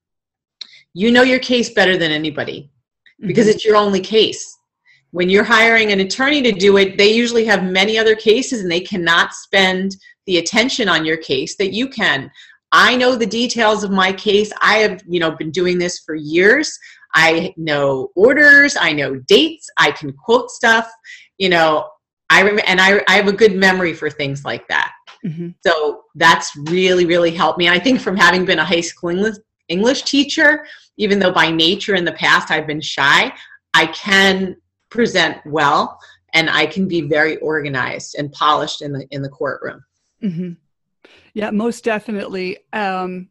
[0.93, 2.71] you know your case better than anybody
[3.19, 3.55] because mm-hmm.
[3.55, 4.57] it's your only case.
[5.11, 8.71] When you're hiring an attorney to do it, they usually have many other cases and
[8.71, 12.31] they cannot spend the attention on your case that you can.
[12.71, 14.51] I know the details of my case.
[14.61, 16.77] I have, you know, been doing this for years.
[17.13, 20.89] I know orders, I know dates, I can quote stuff,
[21.37, 21.87] you know,
[22.29, 24.93] I remember, and I, I have a good memory for things like that.
[25.25, 25.49] Mm-hmm.
[25.65, 27.67] So that's really, really helped me.
[27.67, 29.35] And I think from having been a high school English,
[29.67, 30.65] English teacher,
[30.97, 33.33] even though by nature in the past I've been shy,
[33.73, 34.55] I can
[34.89, 35.99] present well
[36.33, 39.83] and I can be very organized and polished in the in the courtroom.
[40.23, 40.51] Mm-hmm.
[41.33, 42.59] Yeah, most definitely.
[42.73, 43.29] Um,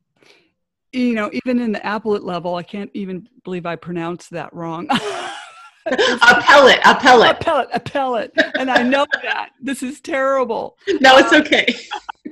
[0.92, 4.88] you know, even in the appellate level, I can't even believe I pronounced that wrong.
[5.86, 10.76] appellate, appellate, appellate, appellate, and I know that this is terrible.
[11.00, 11.66] No, it's okay.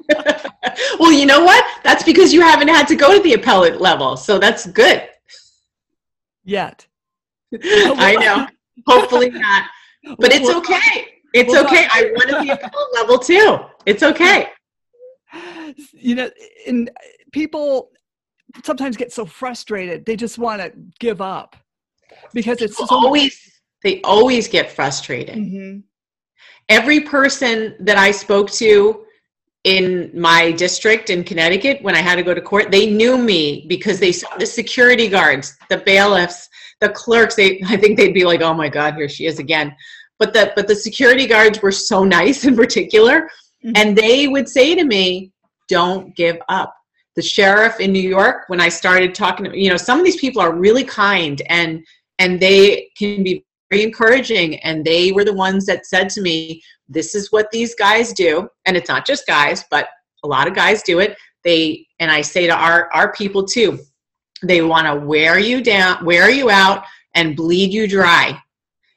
[0.99, 1.65] well, you know what?
[1.85, 5.09] That's because you haven't had to go to the appellate level, so that's good.
[6.45, 6.87] Yet.
[7.63, 8.47] I know.
[8.87, 9.65] Hopefully not.
[10.19, 11.09] But it's okay.
[11.35, 11.87] It's okay.
[11.91, 13.59] I wanted the appellate level too.
[13.87, 14.49] It's okay
[15.93, 16.31] you know,
[16.67, 16.91] and
[17.33, 17.91] people
[18.65, 21.57] sometimes get so frustrated they just want to give up
[22.33, 25.37] because it's so always they always get frustrated.
[25.37, 25.79] Mm-hmm.
[26.69, 29.05] Every person that I spoke to
[29.65, 33.67] in my district in Connecticut when I had to go to court, they knew me
[33.69, 36.49] because they saw the security guards, the bailiffs,
[36.81, 37.35] the clerks.
[37.35, 39.75] They, I think they'd be like, "Oh my God, here she is again."
[40.19, 43.31] But the but the security guards were so nice in particular,
[43.65, 43.73] mm-hmm.
[43.77, 45.33] and they would say to me,
[45.69, 46.75] don't give up.
[47.19, 50.21] The sheriff in New York, when I started talking to, you know, some of these
[50.21, 51.85] people are really kind and
[52.21, 54.61] and they can be very encouraging.
[54.61, 58.49] And they were the ones that said to me, This is what these guys do.
[58.67, 59.89] And it's not just guys, but
[60.23, 61.17] a lot of guys do it.
[61.43, 63.81] They and I say to our our people too,
[64.43, 68.41] they want to wear you down, wear you out, and bleed you dry.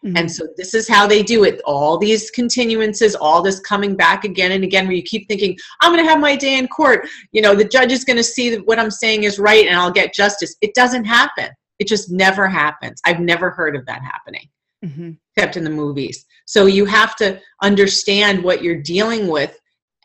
[0.06, 0.18] Mm-hmm.
[0.18, 1.62] And so this is how they do it.
[1.64, 5.92] All these continuances, all this coming back again and again, where you keep thinking, I'm
[5.94, 7.08] going to have my day in court.
[7.32, 9.78] You know, the judge is going to see that what I'm saying is right and
[9.78, 10.56] I'll get justice.
[10.62, 11.50] It doesn't happen.
[11.78, 13.00] It just never happens.
[13.06, 14.48] I've never heard of that happening,
[14.84, 15.12] mm-hmm.
[15.36, 16.26] except in the movies.
[16.46, 19.58] So you have to understand what you're dealing with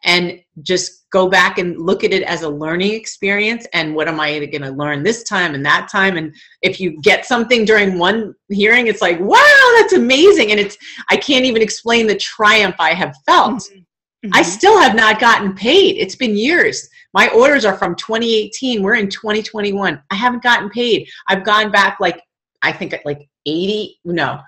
[0.05, 4.21] and just go back and look at it as a learning experience and what am
[4.21, 6.19] i going to learn this time and that time?
[6.19, 10.51] And if you get something during one hearing it's like wow that's amazing.
[10.51, 10.77] And it's
[11.09, 13.63] i can't even explain the triumph i have felt.
[13.63, 14.31] Mm-hmm.
[14.35, 15.97] i still have not gotten paid.
[15.97, 16.87] It's been years.
[17.15, 21.09] My orders are from 2018 we're in 2021 i haven't gotten paid.
[21.29, 22.21] I've gone back like
[22.61, 24.41] i think like 80 no.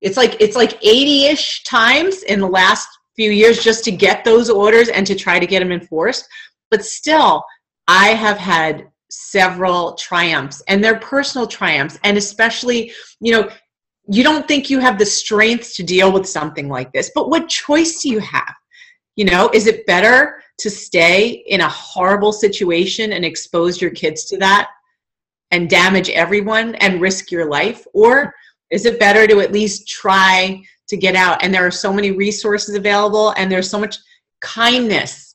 [0.00, 4.50] It's like it's like 80ish times in the last few years just to get those
[4.50, 6.28] orders and to try to get them enforced.
[6.70, 7.44] But still,
[7.88, 11.98] I have had several triumphs and they're personal triumphs.
[12.04, 13.50] And especially, you know,
[14.08, 17.48] you don't think you have the strength to deal with something like this, but what
[17.48, 18.54] choice do you have?
[19.16, 24.24] You know, is it better to stay in a horrible situation and expose your kids
[24.26, 24.70] to that
[25.50, 27.86] and damage everyone and risk your life?
[27.92, 28.34] Or
[28.70, 30.62] is it better to at least try
[30.92, 31.42] to get out.
[31.42, 33.96] And there are so many resources available and there's so much
[34.42, 35.34] kindness.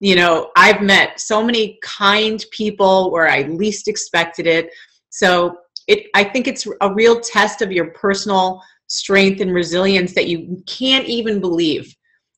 [0.00, 4.70] You know i've met so many kind people where i least expected it.
[5.10, 5.56] So
[5.88, 10.62] it i think it's a real test of your personal strength and resilience that you
[10.66, 11.92] can't even believe.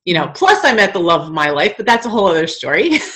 [0.06, 2.46] You know plus i met the love of my life but that's a whole other
[2.46, 2.98] story.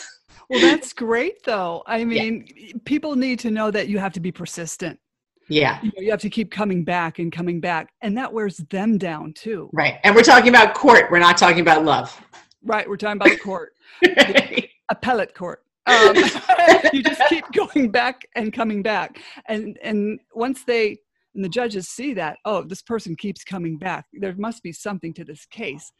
[0.51, 1.83] Well that's great though.
[1.87, 2.75] I mean yeah.
[2.85, 5.01] people need to know that you have to be persistent
[5.48, 5.80] yeah.
[5.83, 7.92] You, know, you have to keep coming back and coming back.
[8.02, 9.70] And that wears them down too.
[9.72, 9.98] Right.
[10.04, 11.11] And we're talking about court.
[11.11, 12.20] We're not talking about love.
[12.62, 12.88] Right.
[12.88, 13.72] We're talking about court.
[14.90, 15.62] appellate court.
[15.87, 16.16] Um,
[16.92, 19.20] you just keep going back and coming back.
[19.48, 20.98] And and once they
[21.35, 24.07] and the judges see that, oh, this person keeps coming back.
[24.12, 25.90] There must be something to this case.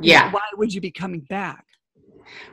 [0.00, 0.30] Yeah.
[0.32, 1.64] Why would you be coming back?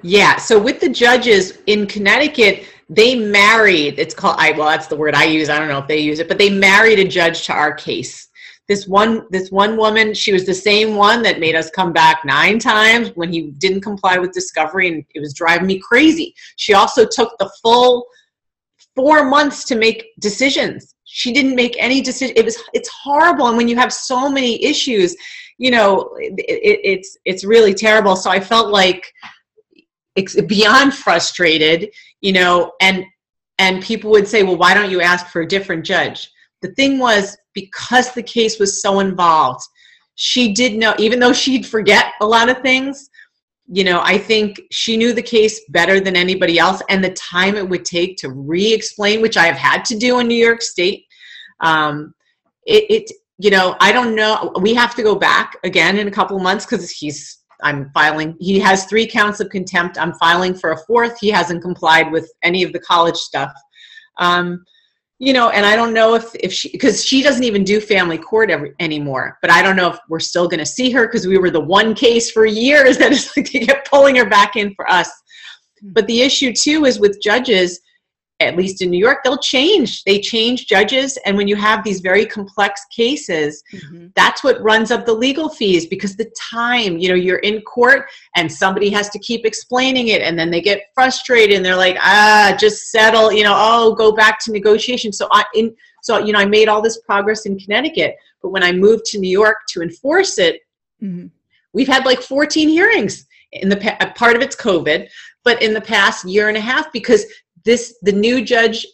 [0.02, 0.38] Yeah.
[0.38, 5.16] So with the judges in Connecticut, they married it's called i well that's the word
[5.16, 7.54] i use i don't know if they use it but they married a judge to
[7.54, 8.30] our case.
[8.68, 12.26] This one this one woman she was the same one that made us come back
[12.26, 16.34] nine times when he didn't comply with discovery and it was driving me crazy.
[16.58, 18.06] She also took the full
[18.96, 20.96] four months to make decisions.
[21.04, 24.64] She didn't make any decision it was it's horrible and when you have so many
[24.64, 25.16] issues
[25.58, 28.16] you know it, it, it's it's really terrible.
[28.16, 29.12] So i felt like
[30.16, 31.90] it's beyond frustrated
[32.22, 33.06] you know and
[33.60, 36.30] and people would say well why don't you ask for a different judge?
[36.62, 39.62] The thing was because the case was so involved
[40.16, 43.10] she did know even though she'd forget a lot of things
[43.68, 47.56] you know i think she knew the case better than anybody else and the time
[47.56, 51.06] it would take to re-explain which i have had to do in new york state
[51.60, 52.14] um,
[52.66, 56.12] it, it you know i don't know we have to go back again in a
[56.12, 59.98] couple months because he's i'm filing he has three counts of contempt.
[59.98, 61.18] I'm filing for a fourth.
[61.20, 63.52] He hasn't complied with any of the college stuff.
[64.18, 64.64] Um,
[65.20, 68.18] you know and i don't know if if she because she doesn't even do family
[68.18, 71.26] court every, anymore but i don't know if we're still going to see her because
[71.26, 74.56] we were the one case for years that is like they kept pulling her back
[74.56, 75.10] in for us.
[75.82, 75.94] Hmm.
[75.94, 77.80] but the issue too is with judges
[78.42, 80.04] at least in New York, they'll change.
[80.04, 81.18] They change judges.
[81.26, 84.08] And when you have these very complex cases, mm-hmm.
[84.14, 88.10] that's what runs up the legal fees because the time, you know, you're in court
[88.36, 90.22] and somebody has to keep explaining it.
[90.22, 94.12] And then they get frustrated and they're like, ah, just settle, you know, oh, go
[94.12, 95.14] back to negotiation.
[95.14, 98.18] So I, in, so, you know, I made all this progress in Connecticut.
[98.42, 100.60] But when I moved to New York to enforce it,
[101.02, 101.28] mm-hmm.
[101.72, 103.78] we've had like 14 hearings in the
[104.16, 105.08] part of it's COVID,
[105.46, 107.26] but in the past year and a half because
[107.66, 108.86] this the new judge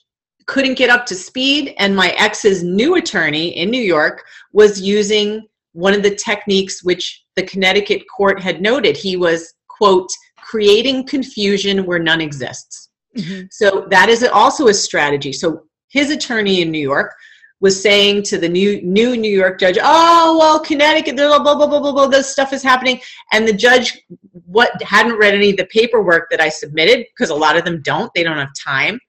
[0.48, 5.48] couldn't get up to speed and my ex's new attorney in new york was using
[5.74, 8.98] one of the techniques which the connecticut court had noted.
[8.98, 12.90] He was quote creating confusion where none exists.
[13.18, 13.48] Mm-hmm.
[13.52, 15.34] so that is also a strategy.
[15.34, 17.14] So his attorney in new york
[17.62, 21.68] was saying to the new new New York judge, "Oh well, Connecticut, blah blah blah
[21.68, 22.08] blah blah blah.
[22.08, 23.00] This stuff is happening,"
[23.32, 24.02] and the judge
[24.46, 27.82] what hadn't read any of the paperwork that I submitted because a lot of them
[27.84, 28.12] don't.
[28.14, 29.00] They don't have time,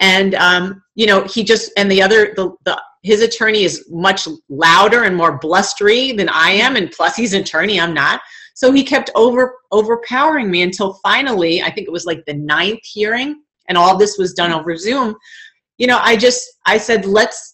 [0.00, 4.26] and um, you know he just and the other the, the his attorney is much
[4.48, 8.22] louder and more blustery than I am, and plus he's an attorney, I'm not.
[8.54, 12.80] So he kept over overpowering me until finally, I think it was like the ninth
[12.82, 15.14] hearing, and all this was done over Zoom.
[15.76, 17.53] You know, I just I said let's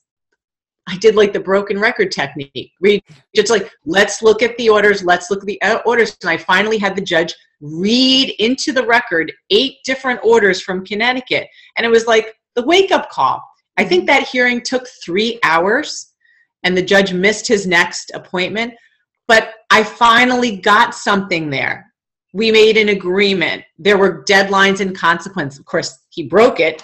[0.91, 2.73] I did like the broken record technique.
[2.81, 3.03] Read
[3.35, 6.17] just like let's look at the orders, let's look at the uh, orders.
[6.23, 11.49] And I finally had the judge read into the record eight different orders from Connecticut,
[11.77, 13.41] and it was like the wake up call.
[13.77, 16.13] I think that hearing took three hours,
[16.65, 18.75] and the judge missed his next appointment.
[19.29, 21.87] But I finally got something there.
[22.33, 23.63] We made an agreement.
[23.79, 25.57] There were deadlines and consequence.
[25.59, 26.83] Of course, he broke it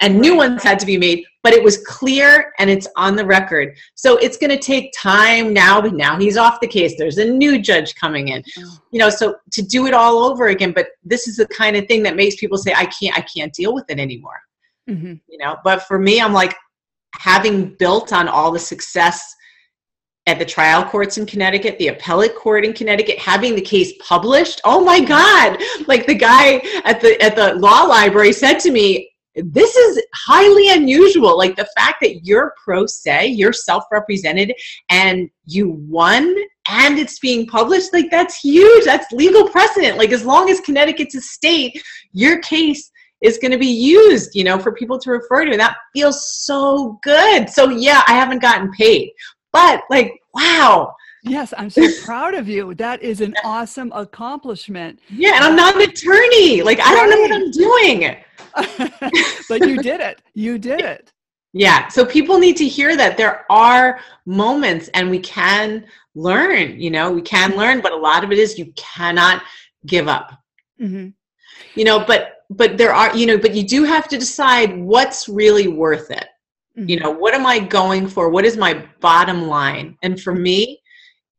[0.00, 3.24] and new ones had to be made but it was clear and it's on the
[3.24, 7.16] record so it's going to take time now but now he's off the case there's
[7.16, 8.78] a new judge coming in oh.
[8.90, 11.86] you know so to do it all over again but this is the kind of
[11.86, 14.38] thing that makes people say i can't i can't deal with it anymore
[14.90, 15.14] mm-hmm.
[15.26, 16.54] you know but for me i'm like
[17.14, 19.34] having built on all the success
[20.26, 24.60] at the trial courts in Connecticut, the appellate court in Connecticut, having the case published.
[24.62, 25.58] Oh my God!
[25.86, 29.10] Like the guy at the at the law library said to me,
[29.44, 31.36] this is highly unusual.
[31.36, 34.52] Like the fact that you're pro se, you're self represented,
[34.90, 36.36] and you won
[36.68, 38.84] and it's being published, like that's huge.
[38.84, 39.96] That's legal precedent.
[39.96, 42.90] Like as long as Connecticut's a state, your case
[43.22, 45.50] is going to be used, you know, for people to refer to.
[45.52, 47.48] And that feels so good.
[47.48, 49.10] So yeah, I haven't gotten paid,
[49.52, 50.94] but like, wow.
[51.22, 52.74] Yes, I'm so proud of you.
[52.74, 55.00] That is an awesome accomplishment.
[55.08, 56.62] Yeah, and I'm not an attorney.
[56.62, 58.16] Like, I don't know what I'm doing.
[59.48, 60.20] but you did it.
[60.34, 61.12] You did it.
[61.52, 61.88] Yeah.
[61.88, 67.10] So people need to hear that there are moments and we can learn, you know,
[67.10, 69.42] we can learn, but a lot of it is you cannot
[69.86, 70.32] give up.
[70.80, 71.08] Mm-hmm.
[71.74, 75.28] You know, but but there are, you know, but you do have to decide what's
[75.28, 76.28] really worth it.
[76.78, 76.88] Mm-hmm.
[76.88, 78.30] You know, what am I going for?
[78.30, 79.96] What is my bottom line?
[80.02, 80.80] And for me,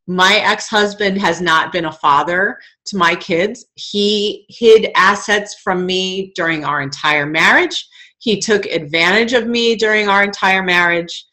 [0.10, 3.68] my ex-husband has not been a father to my kids.
[3.76, 7.88] He hid assets from me during our entire marriage.
[8.18, 11.26] He took advantage of me during our entire marriage.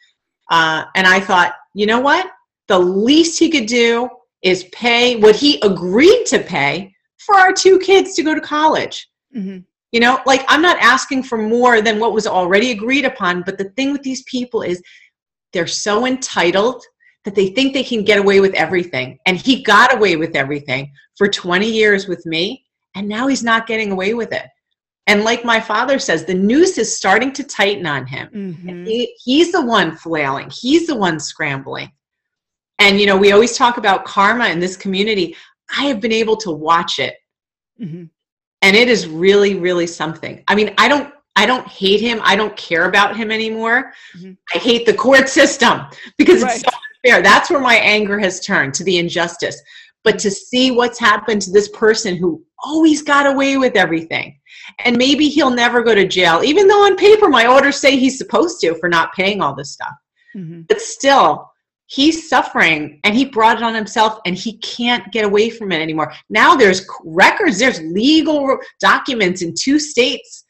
[0.51, 2.31] Uh, and i thought you know what?
[2.69, 4.09] The least he could do
[4.43, 9.09] is pay what he agreed to pay for our two kids to go to college.
[9.37, 9.59] Mm-hmm.
[9.93, 13.59] you know like i'm not asking for more than what was already agreed upon but
[13.59, 14.81] the thing with these people is
[15.53, 16.83] they're so entitled
[17.27, 19.19] that they think they can get away with everything.
[19.27, 22.65] And he got away with everything for 20 years with me,
[22.95, 24.47] and now he's not getting away with it.
[25.09, 28.29] And like my father says, the noose is starting to tighten on him.
[28.35, 28.85] Mm-hmm.
[28.85, 31.91] He, he's the one flailing, he's the one scrambling.
[32.79, 35.35] And, you know, we always talk about karma in this community.
[35.77, 37.17] I have been able to watch it.
[37.81, 38.05] Mm-hmm.
[38.63, 40.45] And it is really, really something.
[40.49, 41.13] I mean, I don't.
[41.39, 42.19] I don't hate him.
[42.23, 43.93] I don't care about him anymore.
[44.17, 44.33] Mm-hmm.
[44.55, 45.83] I hate the court system
[46.17, 46.55] because Right.
[46.55, 46.69] it's so
[47.07, 47.23] unfair.
[47.23, 49.61] That's where my anger has turned to the injustice.
[50.05, 54.39] But to see what's happened to this person who always got away with everything,
[54.85, 58.19] and maybe he'll never go to jail, even though on paper my orders say he's
[58.19, 59.95] supposed to for not paying all this stuff.
[60.37, 60.63] Mm-hmm.
[60.69, 61.51] But still,
[61.87, 65.81] he's suffering and he brought it on himself and he can't get away from it
[65.81, 66.13] anymore.
[66.31, 70.45] Now there's records, there's legal documents in two states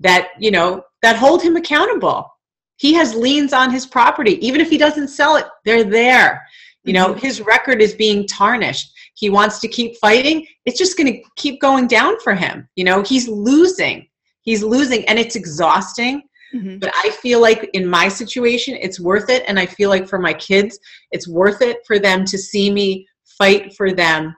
[0.00, 2.28] that, you know, that hold him accountable.
[2.76, 4.44] He has liens on his property.
[4.46, 6.42] Even if he doesn't sell it, they're there.
[6.84, 7.20] You know, Mhm.
[7.20, 8.92] his record is being tarnished.
[9.14, 10.46] He wants to keep fighting.
[10.66, 12.68] It's just going to keep going down for him.
[12.76, 14.06] You know, he's losing.
[14.42, 16.22] He's losing and it's exhausting
[16.54, 16.78] Mm-hmm.
[16.78, 19.42] but I feel like in my situation, it's worth it.
[19.48, 20.78] And I feel like for my kids,
[21.10, 23.08] it's worth it for them to see me
[23.38, 24.36] fight for them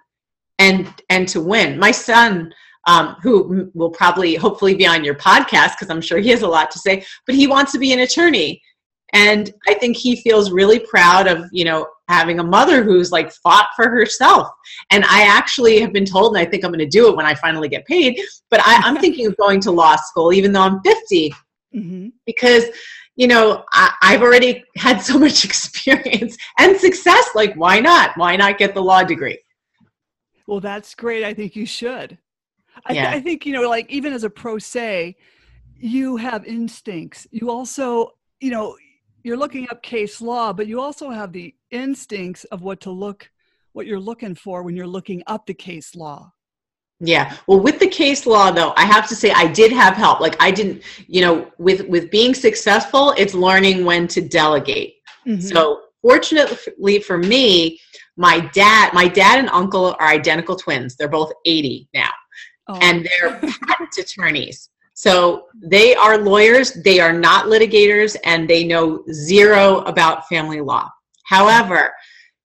[0.59, 1.79] and and to win.
[1.79, 2.55] My son,
[2.87, 6.49] um, who will probably hopefully be on your podcast because I'm sure he has a
[6.49, 8.63] lot to say, but he wants to be an attorney.
[9.13, 13.33] And I think he feels really proud of, you know, having a mother who's like
[13.33, 14.49] fought for herself.
[14.91, 17.27] And I actually have been told, and I think I'm going to do it when
[17.27, 18.21] I finally get paid,
[18.51, 21.33] but I, I'm thinking of going to law school, even though I'm 50
[21.75, 22.09] Mm-hmm.
[22.25, 22.65] because
[23.17, 28.37] you know I, i've already had so much experience and success like why not why
[28.37, 29.39] not get the law degree
[30.47, 31.25] Well, that's great.
[31.25, 32.19] I think you should.
[32.85, 33.11] I, Yeah.
[33.11, 35.17] I think, you know, like even as a pro se,
[35.77, 37.27] you have instincts.
[37.31, 38.77] You also, you know,
[39.25, 43.31] you're looking up case law, but you also have the instincts of what to look,
[43.73, 46.33] what you're looking for when you're looking up the case law.
[47.01, 50.19] yeah well with the case law though i have to say i did have help
[50.19, 50.83] like i didn't
[51.15, 54.95] you know with with being successful it's learning when to delegate
[55.27, 55.43] Mhm.
[55.53, 55.59] so
[56.01, 57.79] fortunately for me
[58.17, 62.11] my dad my dad and uncle are identical twins they're both 80 now
[62.69, 64.71] Oh, and they're patent attorneys.
[64.95, 70.89] So they are lawyers, they are not litigators, and they know zero about family law.
[71.25, 71.93] However,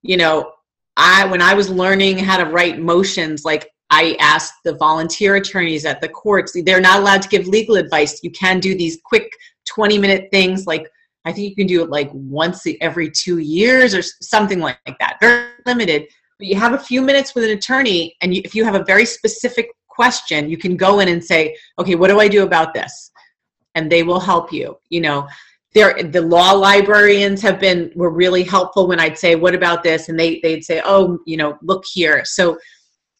[0.01, 0.51] you know,
[0.97, 5.85] I when I was learning how to write motions, like I asked the volunteer attorneys
[5.85, 8.21] at the courts, they're not allowed to give legal advice.
[8.21, 9.31] You can do these quick
[9.65, 10.89] 20 minute things like
[11.23, 15.17] I think you can do it like once every two years or something like that.
[15.19, 16.07] Very limited.
[16.39, 18.83] But you have a few minutes with an attorney, and you, if you have a
[18.83, 19.69] very specific
[20.01, 21.41] question, you can go in and say,
[21.79, 22.93] "Okay, what do I do about this?"
[23.75, 24.67] And they will help you.
[24.95, 25.27] You know,
[25.75, 30.09] there the law librarians have been were really helpful when I'd say, "What about this?"
[30.09, 32.57] and they they'd say, "Oh, you know, look here." So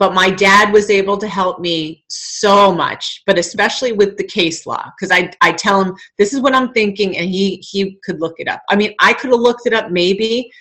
[0.02, 4.66] but my dad was able to help me so much but especially with the case
[4.66, 8.20] law because I, I tell him this is what i'm thinking and he he could
[8.20, 10.52] look it up i mean i could have looked it up maybe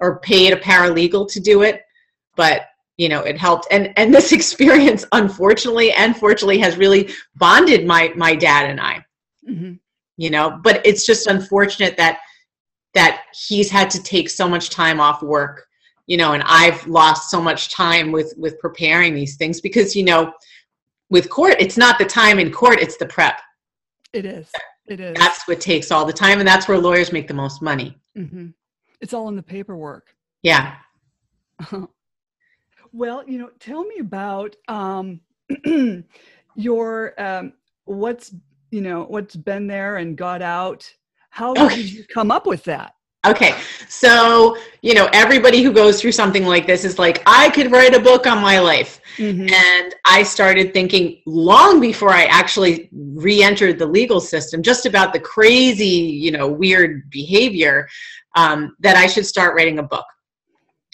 [0.00, 1.82] or paid a paralegal to do it
[2.36, 2.66] but
[2.96, 8.12] you know it helped and and this experience unfortunately and fortunately has really bonded my
[8.16, 9.04] my dad and i
[9.48, 9.78] Mhm.
[10.16, 12.18] you know but it's just unfortunate that
[12.94, 15.66] that he's had to take so much time off work
[16.06, 20.02] you know and i've lost so much time with with preparing these things because you
[20.04, 20.32] know
[21.10, 23.38] with court it's not the time in court it's the prep
[24.12, 24.50] it is.
[24.86, 25.14] It is.
[25.18, 28.48] that's what takes all the time and that's where lawyers make the most money hmm
[29.00, 30.14] It's all in the paperwork.
[30.42, 30.76] yeah
[32.94, 35.20] Well, you know, tell me about um,
[36.54, 38.34] your um, what's
[38.70, 40.94] you know what's been there and got out.
[41.30, 41.74] How Okay.
[41.74, 42.94] did you come up with that?
[43.26, 43.54] okay
[43.88, 47.94] so you know everybody who goes through something like this is like i could write
[47.94, 49.50] a book on my life Mhm.
[49.50, 55.12] And I started thinking long before I actually re entered the legal system just about
[55.12, 57.86] the crazy, you know, weird behavior
[58.36, 60.06] um, that I should start writing a book.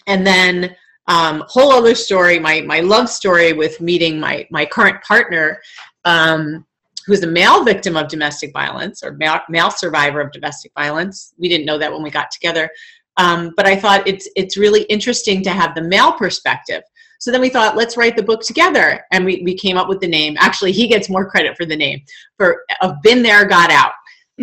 [0.07, 0.77] And then,
[1.11, 5.61] um, whole other story my, my love story with meeting my, my current partner,
[6.05, 6.65] um,
[7.05, 11.35] who's a male victim of domestic violence or male, male survivor of domestic violence.
[11.37, 12.71] We didn't know that when we got together.
[13.17, 16.83] Um, but I thought it's it's really interesting to have the male perspective.
[17.19, 20.01] So then we thought, let's write the book together, and we, we came up with
[20.01, 20.37] the name.
[20.39, 22.01] Actually, he gets more credit for the name
[22.39, 23.93] for of been there, got out.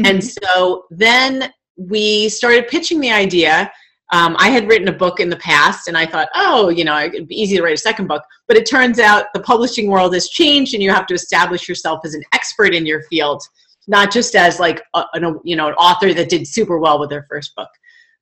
[0.06, 3.72] And so then we started pitching the idea.
[4.14, 6.98] Um, I had written a book in the past, and I thought, oh, you know,
[6.98, 8.24] it'd be easy to write a second book.
[8.48, 12.02] But it turns out the publishing world has changed, and you have to establish yourself
[12.06, 13.44] as an expert in your field,
[13.88, 17.10] not just as like a, an, you know an author that did super well with
[17.10, 17.70] their first book.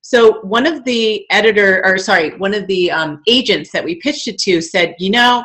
[0.00, 4.28] So one of the editor, or sorry, one of the um, agents that we pitched
[4.28, 5.44] it to said, you know,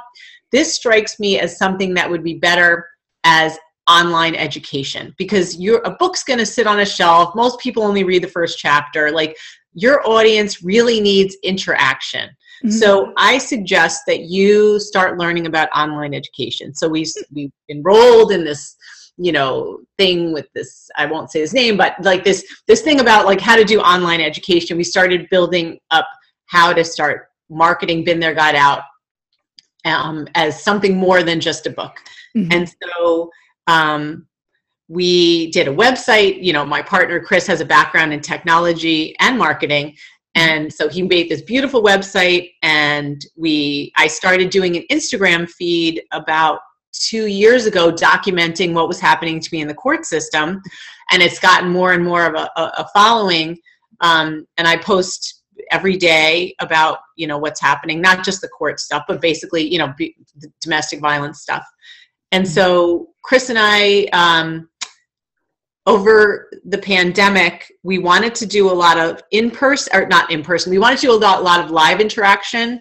[0.52, 2.88] this strikes me as something that would be better
[3.24, 3.58] as
[3.89, 8.04] online education because your a book's going to sit on a shelf most people only
[8.04, 9.36] read the first chapter like
[9.74, 12.30] your audience really needs interaction
[12.63, 12.69] mm-hmm.
[12.69, 18.43] so i suggest that you start learning about online education so we we enrolled in
[18.43, 18.76] this
[19.17, 22.99] you know thing with this i won't say his name but like this this thing
[22.99, 26.07] about like how to do online education we started building up
[26.45, 28.84] how to start marketing been there got out
[29.84, 31.97] um, as something more than just a book
[32.36, 32.51] mm-hmm.
[32.51, 33.30] and so
[33.67, 34.28] um,
[34.92, 39.38] we did a website you know my partner chris has a background in technology and
[39.38, 39.96] marketing
[40.36, 46.04] and so he made this beautiful website and we i started doing an instagram feed
[46.12, 46.60] about
[46.92, 50.62] two years ago documenting what was happening to me in the court system
[51.12, 53.58] and it's gotten more and more of a, a following
[54.02, 58.78] um, and i post every day about you know what's happening not just the court
[58.78, 60.16] stuff but basically you know be,
[60.60, 61.64] domestic violence stuff.
[62.34, 64.68] And so chris and i um,
[65.88, 70.44] over the pandemic we wanted to do a lot of in person or not in
[70.44, 72.80] person we wanted to do a lot, a lot of live interaction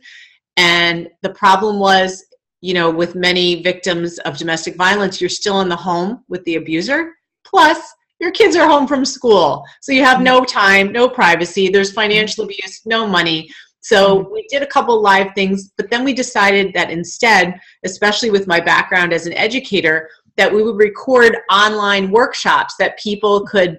[0.57, 2.25] and the problem was
[2.61, 6.57] you know, with many victims of domestic violence, you're still in the home with the
[6.57, 7.15] abuser.
[7.45, 7.81] Plus,
[8.21, 9.65] your kids are home from school.
[9.81, 10.59] So you have no mm-hmm.
[10.59, 13.51] time, no privacy, there's financial abuse, no money.
[13.81, 14.33] So mm-hmm.
[14.33, 18.61] we did a couple live things, but then we decided that instead, especially with my
[18.61, 23.79] background as an educator, that we would record online workshops that people could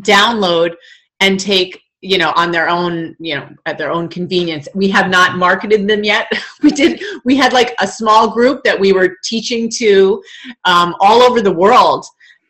[0.00, 0.74] download
[1.20, 4.68] and take you know on their own you know at their own convenience.
[4.74, 6.30] We have not marketed them yet.
[6.62, 10.22] We did we had like a small group that we were teaching to
[10.66, 12.04] um, all over the world.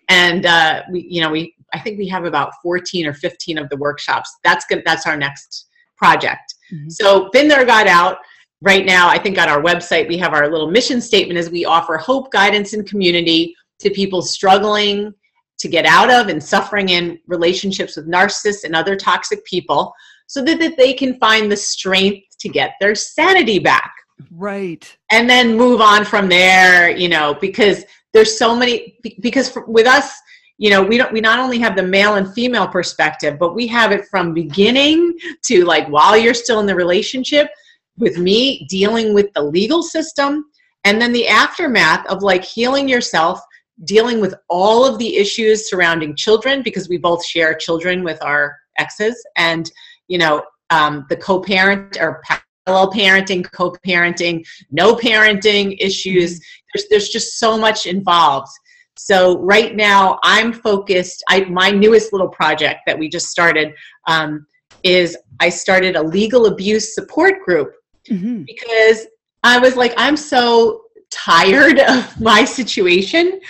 [0.08, 3.68] And uh, we you know we i think we have about 14 or 15 of
[3.68, 4.28] the workshops.
[4.42, 6.54] That's good that's our next project.
[6.72, 6.88] Mm-hmm.
[6.88, 8.18] so been there got out
[8.62, 11.64] right now i think on our website we have our little mission statement as we
[11.64, 15.12] offer hope guidance and community to people struggling
[15.61, 19.92] to get out of and suffering in relationships with narcissists and other toxic people
[20.26, 23.92] so that, that they can find the strength to get their sanity back.
[24.30, 24.96] Right.
[25.11, 27.84] And then move on from there, you know, because
[28.14, 30.12] there's so many, because with us,
[30.56, 33.66] you know, we don't, we not only have the male and female perspective, but we
[33.66, 37.50] have it from beginning to like while you're still in the relationship
[37.99, 40.45] with me dealing with the legal system
[40.84, 43.41] and then the aftermath of like healing yourself
[43.84, 48.57] dealing with all of the issues surrounding children because we both share children with our
[48.78, 49.70] exes and
[50.09, 52.22] you know um, the co-parent or
[52.66, 56.45] parallel parenting co-parenting no parenting issues mm-hmm.
[56.74, 58.51] there's, there's just so much involved
[58.97, 63.72] so right now i'm focused I, my newest little project that we just started
[64.07, 64.47] um,
[64.82, 67.72] is i started a legal abuse support group
[68.11, 68.42] mm-hmm.
[68.44, 69.06] because
[69.42, 73.40] i was like i'm so tired of my situation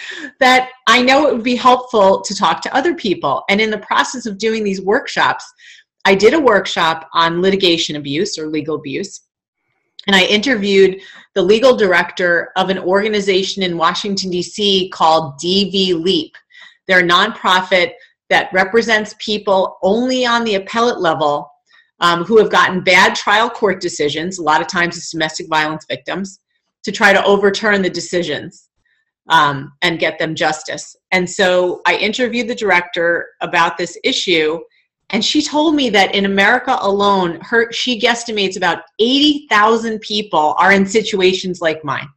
[0.41, 3.45] that I know it would be helpful to talk to other people.
[3.49, 5.45] And in the process of doing these workshops,
[6.05, 9.23] I did a workshop on litigation abuse or legal abuse.
[10.07, 11.01] And I interviewed
[11.35, 14.91] the legal director of an organization in Washington, D.C.
[14.95, 16.35] called DV Leap.
[16.87, 17.93] They're a nonprofit
[18.31, 21.51] that represents people only on the appellate level
[22.01, 24.39] um, who have gotten bad trial court decisions.
[24.39, 26.41] A lot of times it's domestic violence victims
[26.85, 28.69] to try to overturn the decisions
[29.29, 30.97] um, and get them justice.
[31.13, 34.59] And so I interviewed the director about this issue,
[35.11, 40.55] and she told me that in America alone, her she guesstimates about eighty thousand people
[40.59, 42.09] are in situations like mine.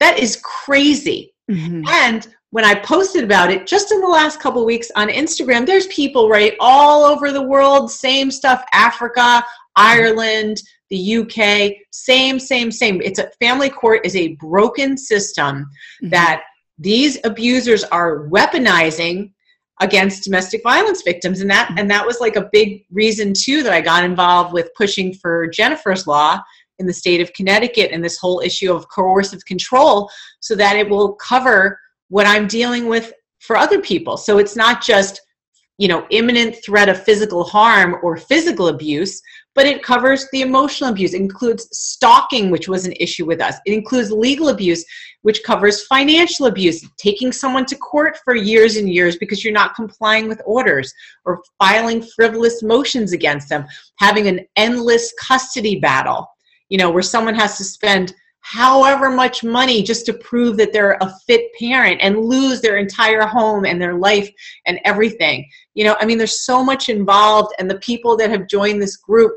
[0.00, 1.32] That is crazy.
[1.50, 1.84] Mm-hmm.
[1.88, 5.86] And when I posted about it just in the last couple weeks on Instagram, there's
[5.88, 9.44] people right all over the world, same stuff, Africa,
[9.76, 13.02] Ireland, the UK, same, same, same.
[13.02, 15.68] It's a family court is a broken system
[16.02, 16.10] mm-hmm.
[16.10, 16.42] that
[16.78, 19.32] these abusers are weaponizing
[19.80, 23.74] against domestic violence victims and that and that was like a big reason too that
[23.74, 26.40] I got involved with pushing for Jennifer's law
[26.78, 30.88] in the state of Connecticut and this whole issue of coercive control so that it
[30.88, 31.78] will cover
[32.08, 34.16] what I'm dealing with for other people.
[34.16, 35.20] So it's not just
[35.78, 39.20] you know imminent threat of physical harm or physical abuse
[39.54, 43.56] but it covers the emotional abuse it includes stalking which was an issue with us
[43.66, 44.84] it includes legal abuse
[45.22, 49.74] which covers financial abuse taking someone to court for years and years because you're not
[49.74, 50.92] complying with orders
[51.24, 53.66] or filing frivolous motions against them
[53.98, 56.26] having an endless custody battle
[56.70, 58.14] you know where someone has to spend
[58.52, 63.22] however much money just to prove that they're a fit parent and lose their entire
[63.22, 64.30] home and their life
[64.66, 65.44] and everything.
[65.74, 68.98] You know, I mean, there's so much involved, and the people that have joined this
[68.98, 69.32] group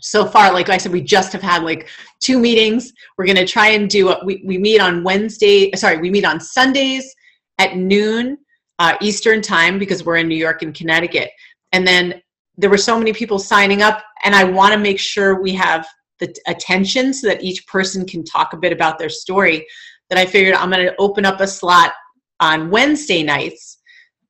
[0.00, 1.88] so far, like I said, we just have had like
[2.20, 2.92] two meetings.
[3.16, 6.40] We're going to try and do, we, we meet on Wednesday, sorry, we meet on
[6.40, 7.14] Sundays
[7.58, 8.38] at noon
[8.80, 11.30] uh, Eastern time because we're in New York and Connecticut.
[11.70, 12.20] And then
[12.58, 15.86] there were so many people signing up, and I want to make sure we have
[16.18, 19.66] the attention so that each person can talk a bit about their story.
[20.08, 21.92] That I figured I'm going to open up a slot
[22.40, 23.78] on Wednesday nights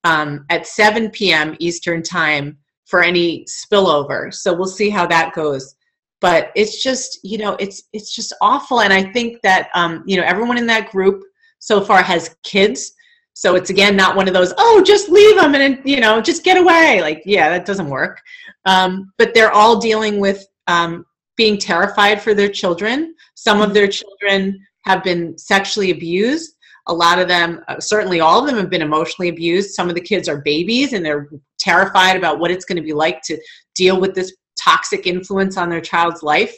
[0.05, 1.57] um, at 7 p.m.
[1.59, 4.33] Eastern time for any spillover.
[4.33, 5.75] So we'll see how that goes.
[6.21, 8.81] But it's just, you know, it's it's just awful.
[8.81, 11.23] And I think that um, you know, everyone in that group
[11.59, 12.93] so far has kids.
[13.35, 16.43] So it's again not one of those, oh, just leave them and you know, just
[16.43, 17.03] get away.
[17.03, 18.23] Like, yeah, that doesn't work.
[18.65, 21.05] Um, but they're all dealing with um,
[21.37, 23.15] being terrified for their children.
[23.35, 26.55] Some of their children have been sexually abused.
[26.89, 29.75] A lot of them, uh, certainly all of them, have been emotionally abused.
[29.75, 31.29] Some of the kids are babies and they're
[31.59, 33.37] terrified about what it's going to be like to
[33.75, 36.57] deal with this toxic influence on their child's life.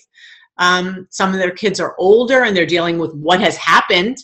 [0.59, 4.19] Um, some of their kids are older and they're dealing with what has happened,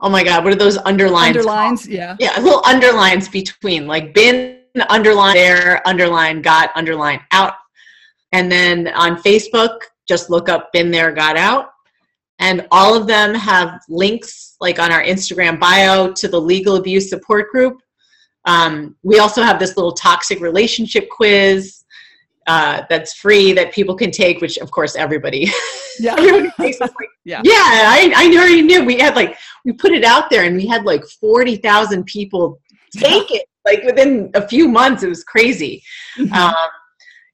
[0.00, 1.94] oh my god what are those underlines underlines called?
[1.94, 2.16] yeah.
[2.18, 4.58] Yeah little underlines between like been
[4.88, 7.54] underline there underline got underline out.
[8.32, 11.70] And then on facebook just look up been there got out.
[12.40, 17.08] And all of them have links like on our instagram bio to the legal abuse
[17.08, 17.80] support group.
[18.44, 21.77] Um, we also have this little toxic relationship quiz
[22.48, 25.46] uh, that's free that people can take, which of course everybody,
[26.00, 26.80] yeah, everybody takes.
[26.80, 26.90] Like,
[27.24, 27.52] yeah, yeah.
[27.54, 28.84] I, I already knew.
[28.84, 29.36] We had like
[29.66, 32.58] we put it out there, and we had like forty thousand people
[32.96, 33.44] take it.
[33.66, 35.82] Like within a few months, it was crazy.
[36.16, 36.32] Mm-hmm.
[36.32, 36.54] Um,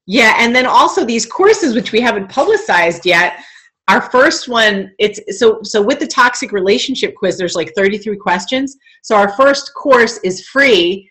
[0.05, 3.39] yeah, and then also these courses, which we haven't publicized yet.
[3.87, 7.37] Our first one, it's so so with the toxic relationship quiz.
[7.37, 8.75] There's like 33 questions.
[9.01, 11.09] So our first course is free,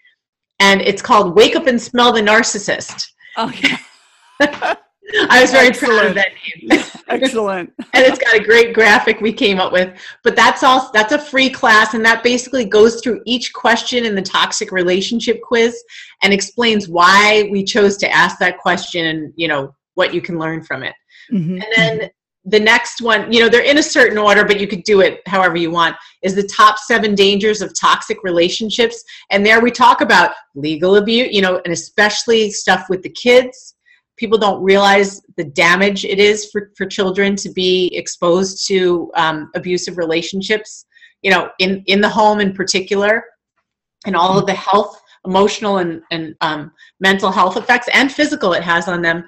[0.61, 3.07] and it's called "Wake Up and Smell the Narcissist."
[3.39, 3.79] Oh yeah.
[4.41, 5.99] I was very Excellent.
[5.99, 6.33] proud of that
[6.71, 6.85] name.
[7.09, 7.73] Excellent.
[7.79, 9.97] and it's got a great graphic we came up with.
[10.23, 14.15] But that's all that's a free class and that basically goes through each question in
[14.15, 15.83] the toxic relationship quiz
[16.23, 20.39] and explains why we chose to ask that question and you know what you can
[20.39, 20.95] learn from it.
[21.33, 21.61] Mm-hmm.
[21.61, 22.11] And then
[22.47, 25.21] the next one, you know, they're in a certain order, but you could do it
[25.27, 29.03] however you want, is the top seven dangers of toxic relationships.
[29.31, 33.74] And there we talk about legal abuse, you know, and especially stuff with the kids
[34.17, 39.51] people don't realize the damage it is for, for children to be exposed to um,
[39.55, 40.87] abusive relationships.
[41.23, 43.25] You know in in the home in particular
[44.07, 48.63] and all of the health emotional and, and um, mental health effects and physical it
[48.63, 49.25] has on them.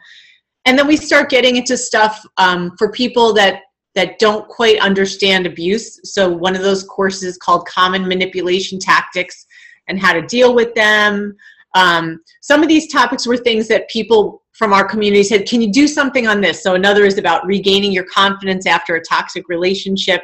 [0.65, 3.63] And then we start getting into stuff um, for people that
[3.95, 5.99] that don't quite understand abuse.
[6.05, 9.47] So one of those courses called common manipulation tactics
[9.89, 11.35] and how to deal with them.
[11.75, 15.71] Um, some of these topics were things that people from our community said, Can you
[15.71, 16.63] do something on this?
[16.63, 20.23] So another is about regaining your confidence after a toxic relationship.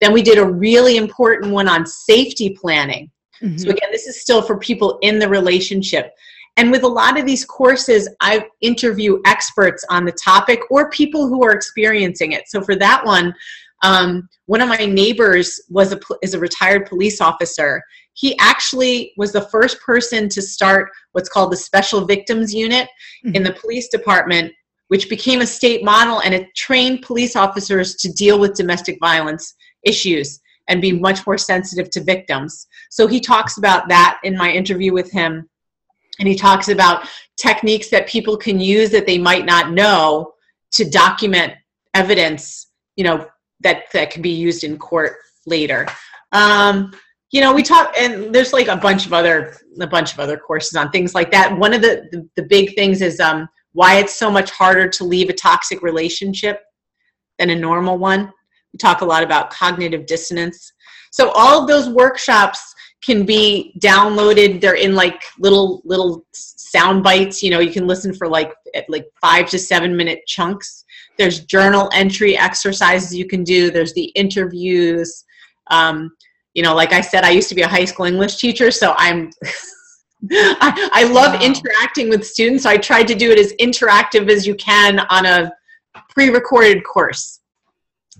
[0.00, 3.10] Then we did a really important one on safety planning.
[3.42, 3.58] Mm-hmm.
[3.58, 6.12] So again, this is still for people in the relationship.
[6.56, 11.28] And with a lot of these courses, I interview experts on the topic or people
[11.28, 12.48] who are experiencing it.
[12.48, 13.34] So for that one,
[13.82, 17.82] um, one of my neighbors was a is a retired police officer.
[18.14, 22.88] He actually was the first person to start what's called the Special Victims Unit
[23.24, 23.34] mm-hmm.
[23.34, 24.52] in the police department
[24.90, 29.54] which became a state model and it trained police officers to deal with domestic violence
[29.84, 32.66] issues and be much more sensitive to victims.
[32.90, 35.48] So he talks about that in my interview with him.
[36.18, 40.32] And he talks about techniques that people can use that they might not know
[40.72, 41.52] to document
[41.94, 43.28] evidence, you know,
[43.60, 45.86] that, that can be used in court later.
[46.32, 46.92] Um,
[47.30, 50.36] you know, we talk, and there's like a bunch of other, a bunch of other
[50.36, 51.56] courses on things like that.
[51.56, 55.04] One of the, the, the big things is um, why it's so much harder to
[55.04, 56.60] leave a toxic relationship
[57.38, 58.32] than a normal one.
[58.72, 60.72] We talk a lot about cognitive dissonance.
[61.12, 64.60] So all of those workshops can be downloaded.
[64.60, 67.42] They're in like little little sound bites.
[67.42, 68.52] You know, you can listen for like
[68.88, 70.84] like five to seven minute chunks.
[71.16, 73.70] There's journal entry exercises you can do.
[73.70, 75.24] There's the interviews.
[75.70, 76.12] Um,
[76.54, 78.94] you know, like I said, I used to be a high school English teacher, so
[78.96, 79.30] I'm.
[80.30, 81.46] I, I love wow.
[81.46, 82.64] interacting with students.
[82.64, 85.50] So I tried to do it as interactive as you can on a
[86.10, 87.40] pre-recorded course.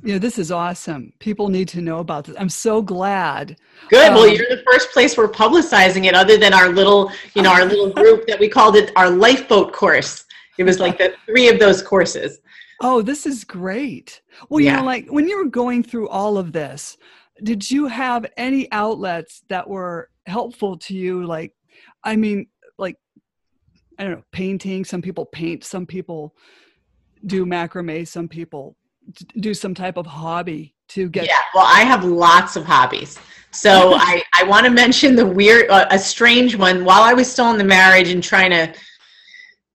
[0.02, 1.12] Yeah, this is awesome.
[1.18, 2.36] People need to know about this.
[2.38, 3.56] I'm so glad.
[3.90, 4.08] Good.
[4.08, 7.52] Um, well, you're the first place we're publicizing it, other than our little, you know,
[7.52, 10.24] our little group that we called it our lifeboat course.
[10.58, 12.40] It was like the three of those courses.
[12.80, 14.22] Oh, this is great.
[14.48, 14.70] Well, yeah.
[14.70, 16.96] you know, like when you were going through all of this,
[17.42, 21.24] did you have any outlets that were helpful to you?
[21.26, 21.54] Like,
[22.04, 22.46] I mean,
[22.78, 22.96] like,
[23.98, 24.84] I don't know, painting.
[24.84, 25.64] Some people paint.
[25.64, 26.34] Some people
[27.26, 28.06] do macrame.
[28.06, 28.76] Some people
[29.38, 33.18] do some type of hobby to get yeah well i have lots of hobbies
[33.50, 37.30] so i i want to mention the weird uh, a strange one while i was
[37.30, 38.72] still in the marriage and trying to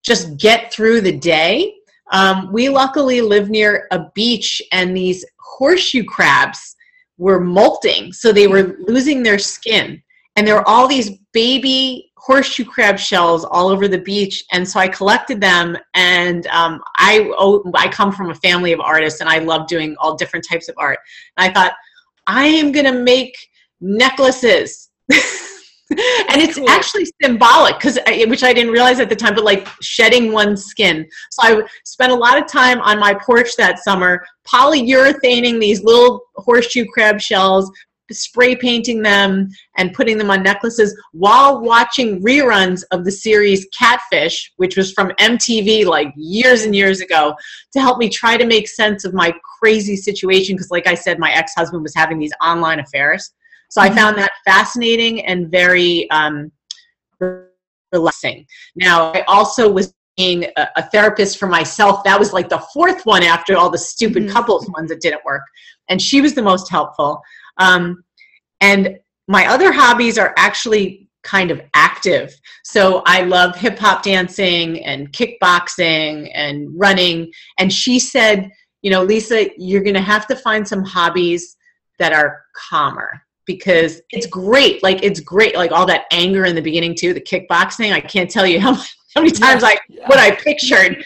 [0.03, 1.73] just get through the day
[2.11, 6.74] um, we luckily live near a beach and these horseshoe crabs
[7.17, 8.11] were molting.
[8.13, 10.01] So they were losing their skin.
[10.35, 14.43] And there were all these baby horseshoe crab shells all over the beach.
[14.51, 15.77] And so i collected them.
[15.93, 19.95] And um, I, oh, I come from a family of artists and i love doing
[19.99, 20.99] all different types of art.
[21.37, 21.73] And i thought
[22.27, 23.37] i am going to make
[23.81, 24.89] necklaces
[25.91, 26.67] and it's cool.
[26.69, 31.07] actually symbolic because which i didn't realize at the time but like shedding one's skin
[31.29, 36.21] so i spent a lot of time on my porch that summer polyurethaning these little
[36.37, 37.71] horseshoe crab shells
[38.11, 44.53] spray painting them and putting them on necklaces while watching reruns of the series Catfish,
[44.57, 47.35] which was from MTV like years and years ago,
[47.73, 50.55] to help me try to make sense of my crazy situation.
[50.55, 53.31] Because, like I said, my ex husband was having these online affairs.
[53.75, 53.97] So I mm-hmm.
[53.97, 56.49] found that fascinating and very um,
[57.91, 58.45] relaxing.
[58.77, 62.01] Now, I also was being a, a, therapist for myself.
[62.05, 64.31] That was like the fourth one after all the stupid mm-hmm.
[64.31, 65.41] couples ones that didn't work.
[65.89, 67.21] And she was the most helpful.
[67.57, 68.01] Um,
[68.61, 68.97] and
[69.27, 72.33] my other hobbies are actually kind of active.
[72.63, 77.29] So I love hip hop dancing and kickboxing and running.
[77.59, 78.49] And she said,
[78.83, 81.57] you know, Lisa, you're going to have to find some hobbies
[81.99, 84.81] that are calmer because it's great.
[84.83, 85.55] Like, it's great.
[85.55, 87.91] Like, all that anger in the beginning, too, the kickboxing.
[87.93, 90.07] I can't tell you how, how many times I, yeah.
[90.07, 91.03] what I pictured.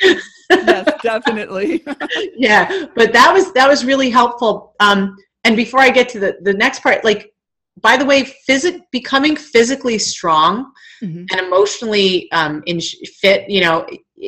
[0.50, 1.84] yes, definitely.
[2.36, 2.86] yeah.
[2.96, 4.76] But that was, that was really helpful.
[4.80, 7.34] Um, and before I get to the, the next part, like,
[7.82, 10.72] by the way, physic becoming physically strong
[11.02, 11.26] mm-hmm.
[11.32, 13.88] and emotionally um, in fit, you know,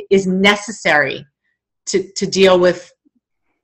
[0.10, 1.26] is necessary
[1.88, 2.91] to to deal with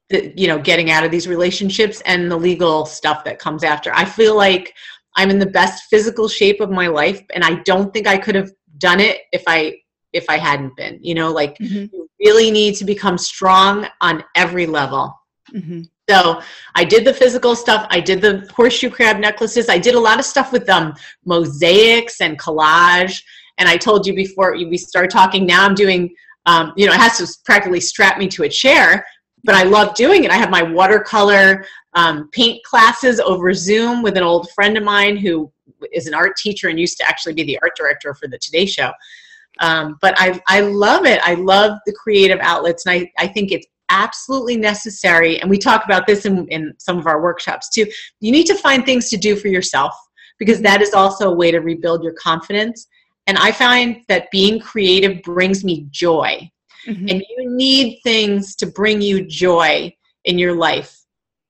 [0.10, 3.94] the, you know, getting out of these relationships and the legal stuff that comes after.
[3.94, 4.74] I feel like
[5.16, 8.36] I'm in the best physical shape of my life, and I don't think I could
[8.36, 9.78] have done it if I
[10.14, 11.00] if I hadn't been.
[11.02, 11.94] You know, like mm-hmm.
[11.94, 15.14] you really need to become strong on every level.
[15.54, 15.84] Mm-hmm.
[16.10, 16.42] So
[16.76, 17.86] I did the physical stuff.
[17.90, 19.68] I did the horseshoe crab necklaces.
[19.68, 20.94] I did a lot of stuff with um,
[21.26, 23.22] mosaics and collage.
[23.58, 27.00] And I told you before we start talking, now I'm doing, um, you know, it
[27.00, 29.06] has to practically strap me to a chair,
[29.48, 30.30] but I love doing it.
[30.30, 35.16] I have my watercolor um, paint classes over Zoom with an old friend of mine
[35.16, 35.50] who
[35.94, 38.66] is an art teacher and used to actually be the art director for the Today
[38.66, 38.92] Show.
[39.60, 41.22] Um, but I, I love it.
[41.24, 45.86] I love the creative outlets, and I, I think it's absolutely necessary, and we talk
[45.86, 47.88] about this in, in some of our workshops too.
[48.20, 49.94] You need to find things to do for yourself
[50.40, 52.88] because that is also a way to rebuild your confidence.
[53.28, 56.52] And I find that being creative brings me joy.
[56.88, 57.10] Mm-hmm.
[57.10, 59.94] And you need things to bring you joy
[60.26, 60.98] in your life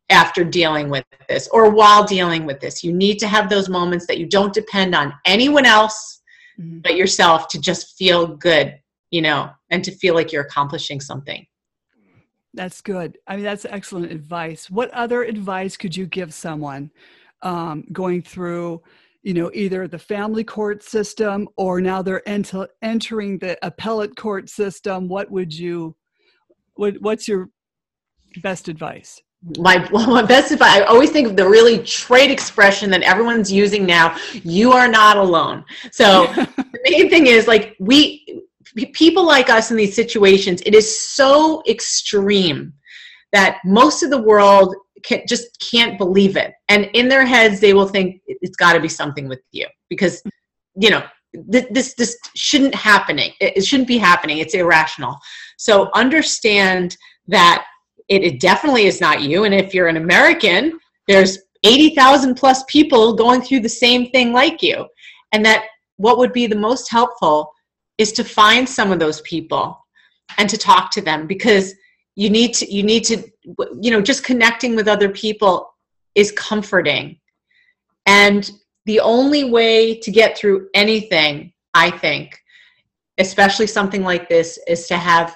[0.10, 2.84] after dealing with this or while dealing with this.
[2.84, 6.22] You need to have those moments that you don't depend on anyone else
[6.60, 6.80] mm-hmm.
[6.80, 8.80] but yourself to just feel good,
[9.12, 11.46] you know, and to feel like you're accomplishing something.
[12.54, 13.18] That's good.
[13.28, 14.70] I mean, that's excellent advice.
[14.70, 16.92] What other advice could you give someone
[17.44, 18.82] um, going through,
[19.28, 24.49] you know, either the family court system or now they're ent- entering the appellate court
[24.49, 25.09] system?
[25.09, 25.97] What would you,
[26.75, 27.49] what, what's your
[28.41, 29.21] best advice?
[29.57, 30.78] my well, my best advice.
[30.78, 34.17] I always think of the really trade expression that everyone's using now.
[34.43, 35.65] You are not alone.
[35.91, 38.41] So the main thing is like we
[38.93, 40.61] people like us in these situations.
[40.65, 42.71] It is so extreme
[43.34, 47.73] that most of the world can, just can't believe it, and in their heads they
[47.73, 50.23] will think it's got to be something with you because
[50.75, 51.03] you know
[51.34, 53.32] this this shouldn't happening.
[53.39, 54.39] It shouldn't be happening.
[54.39, 55.17] It's irrational.
[55.57, 56.97] So understand
[57.28, 57.65] that
[58.07, 59.43] it, it definitely is not you.
[59.43, 64.61] And if you're an American, there's 80,000 plus people going through the same thing like
[64.61, 64.88] you.
[65.32, 65.65] And that
[65.97, 67.51] what would be the most helpful
[67.97, 69.78] is to find some of those people
[70.38, 71.73] and to talk to them because
[72.18, 73.18] you need to you need to
[73.82, 75.74] you know just connecting with other people
[76.15, 77.20] is comforting.
[78.05, 78.49] And
[78.86, 82.39] the only way to get through anything i think
[83.18, 85.36] especially something like this is to have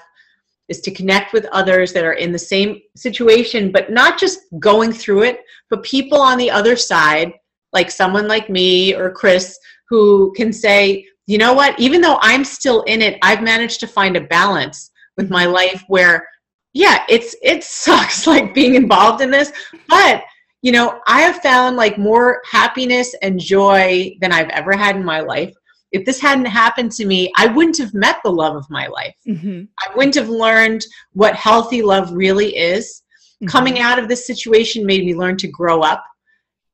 [0.68, 4.92] is to connect with others that are in the same situation, but not just going
[4.92, 7.32] through it, but people on the other side,
[7.72, 9.58] like someone like me or Chris,
[9.88, 13.86] who can say, you know what, even though I'm still in it, I've managed to
[13.86, 16.26] find a balance with my life where,
[16.72, 19.52] yeah, it's it sucks like being involved in this,
[19.88, 20.22] but
[20.62, 25.04] you know, I have found like more happiness and joy than I've ever had in
[25.04, 25.52] my life
[25.92, 29.14] if this hadn't happened to me, I wouldn't have met the love of my life.
[29.28, 29.64] Mm-hmm.
[29.78, 33.02] I wouldn't have learned what healthy love really is.
[33.42, 33.46] Mm-hmm.
[33.48, 36.02] Coming out of this situation made me learn to grow up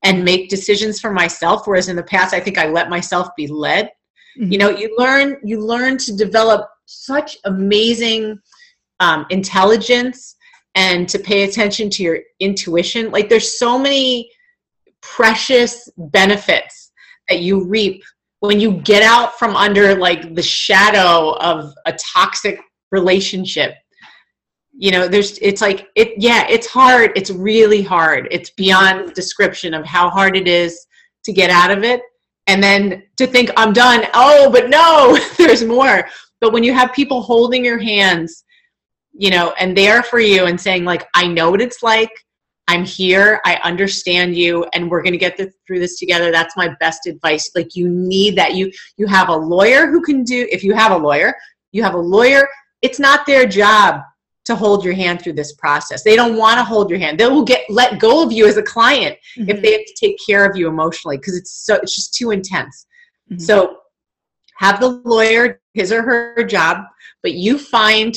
[0.04, 3.48] and make decisions for myself whereas in the past I think I let myself be
[3.48, 3.86] led.
[4.38, 4.52] Mm-hmm.
[4.52, 8.38] You know, you learn you learn to develop such amazing
[9.00, 10.36] um, intelligence
[10.74, 13.10] and to pay attention to your intuition.
[13.10, 14.30] Like there's so many
[15.00, 16.92] precious benefits
[17.28, 18.02] that you reap
[18.40, 22.60] when you get out from under like the shadow of a toxic
[22.92, 23.74] relationship.
[24.72, 27.10] You know there's it's like it yeah it's hard.
[27.16, 28.28] It's really hard.
[28.30, 30.86] It's beyond description of how hard it is
[31.24, 32.00] to get out of it
[32.46, 34.06] and then to think i'm done.
[34.14, 36.08] Oh but no there's more.
[36.40, 38.44] But when you have people holding your hands
[39.18, 42.10] you know and there for you and saying like i know what it's like
[42.70, 46.30] I'm here, I understand you, and we're going to get through this together.
[46.30, 47.50] That's my best advice.
[47.54, 48.54] Like you need that.
[48.54, 50.46] You you have a lawyer who can do.
[50.52, 51.32] If you have a lawyer,
[51.72, 52.46] you have a lawyer.
[52.82, 54.02] It's not their job
[54.44, 56.02] to hold your hand through this process.
[56.02, 57.18] They don't want to hold your hand.
[57.18, 59.48] They will get let go of you as a client mm-hmm.
[59.48, 62.32] if they have to take care of you emotionally because it's so it's just too
[62.32, 62.86] intense.
[63.30, 63.40] Mm-hmm.
[63.40, 63.78] So
[64.56, 66.84] have the lawyer his or her job,
[67.22, 68.14] but you find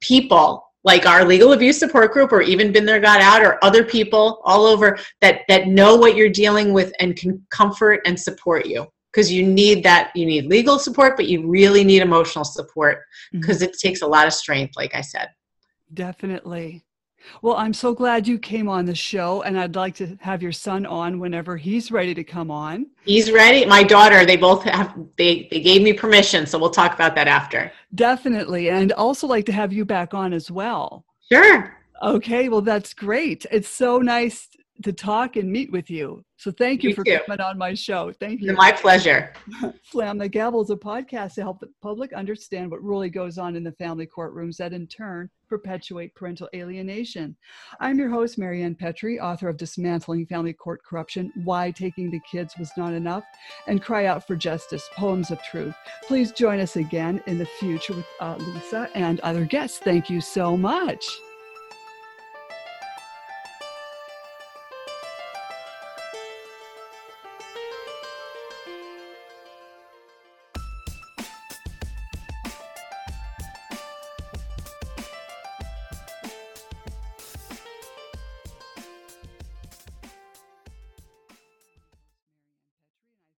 [0.00, 3.84] people like our legal abuse support group or even been there got out or other
[3.84, 8.66] people all over that that know what you're dealing with and can comfort and support
[8.66, 8.86] you.
[9.12, 13.02] Because you need that you need legal support but you really need emotional support.
[13.32, 13.70] Because mm-hmm.
[13.70, 15.28] it takes a lot of strength like i said.
[15.92, 16.84] Definitely
[17.42, 20.52] well, I'm so glad you came on the show, and I'd like to have your
[20.52, 22.86] son on whenever he's ready to come on.
[23.04, 23.64] He's ready.
[23.64, 27.28] My daughter, they both have they they gave me permission, so we'll talk about that
[27.28, 27.72] after.
[27.94, 31.04] Definitely, and also like to have you back on as well.
[31.30, 31.74] Sure.
[32.02, 33.44] Okay, well that's great.
[33.50, 34.48] It's so nice
[34.82, 36.24] to talk and meet with you.
[36.36, 37.18] So thank you, you for too.
[37.26, 38.12] coming on my show.
[38.20, 38.52] Thank you.
[38.54, 39.32] My pleasure.
[39.82, 43.56] Slam the Gavel is a podcast to help the public understand what really goes on
[43.56, 47.36] in the family courtrooms that in turn perpetuate parental alienation.
[47.80, 52.54] I'm your host, Marianne Petrie, author of Dismantling Family Court Corruption, Why Taking the Kids
[52.58, 53.24] Was Not Enough,
[53.66, 55.74] and Cry Out for Justice, Poems of Truth.
[56.06, 59.78] Please join us again in the future with uh, Lisa and other guests.
[59.78, 61.04] Thank you so much.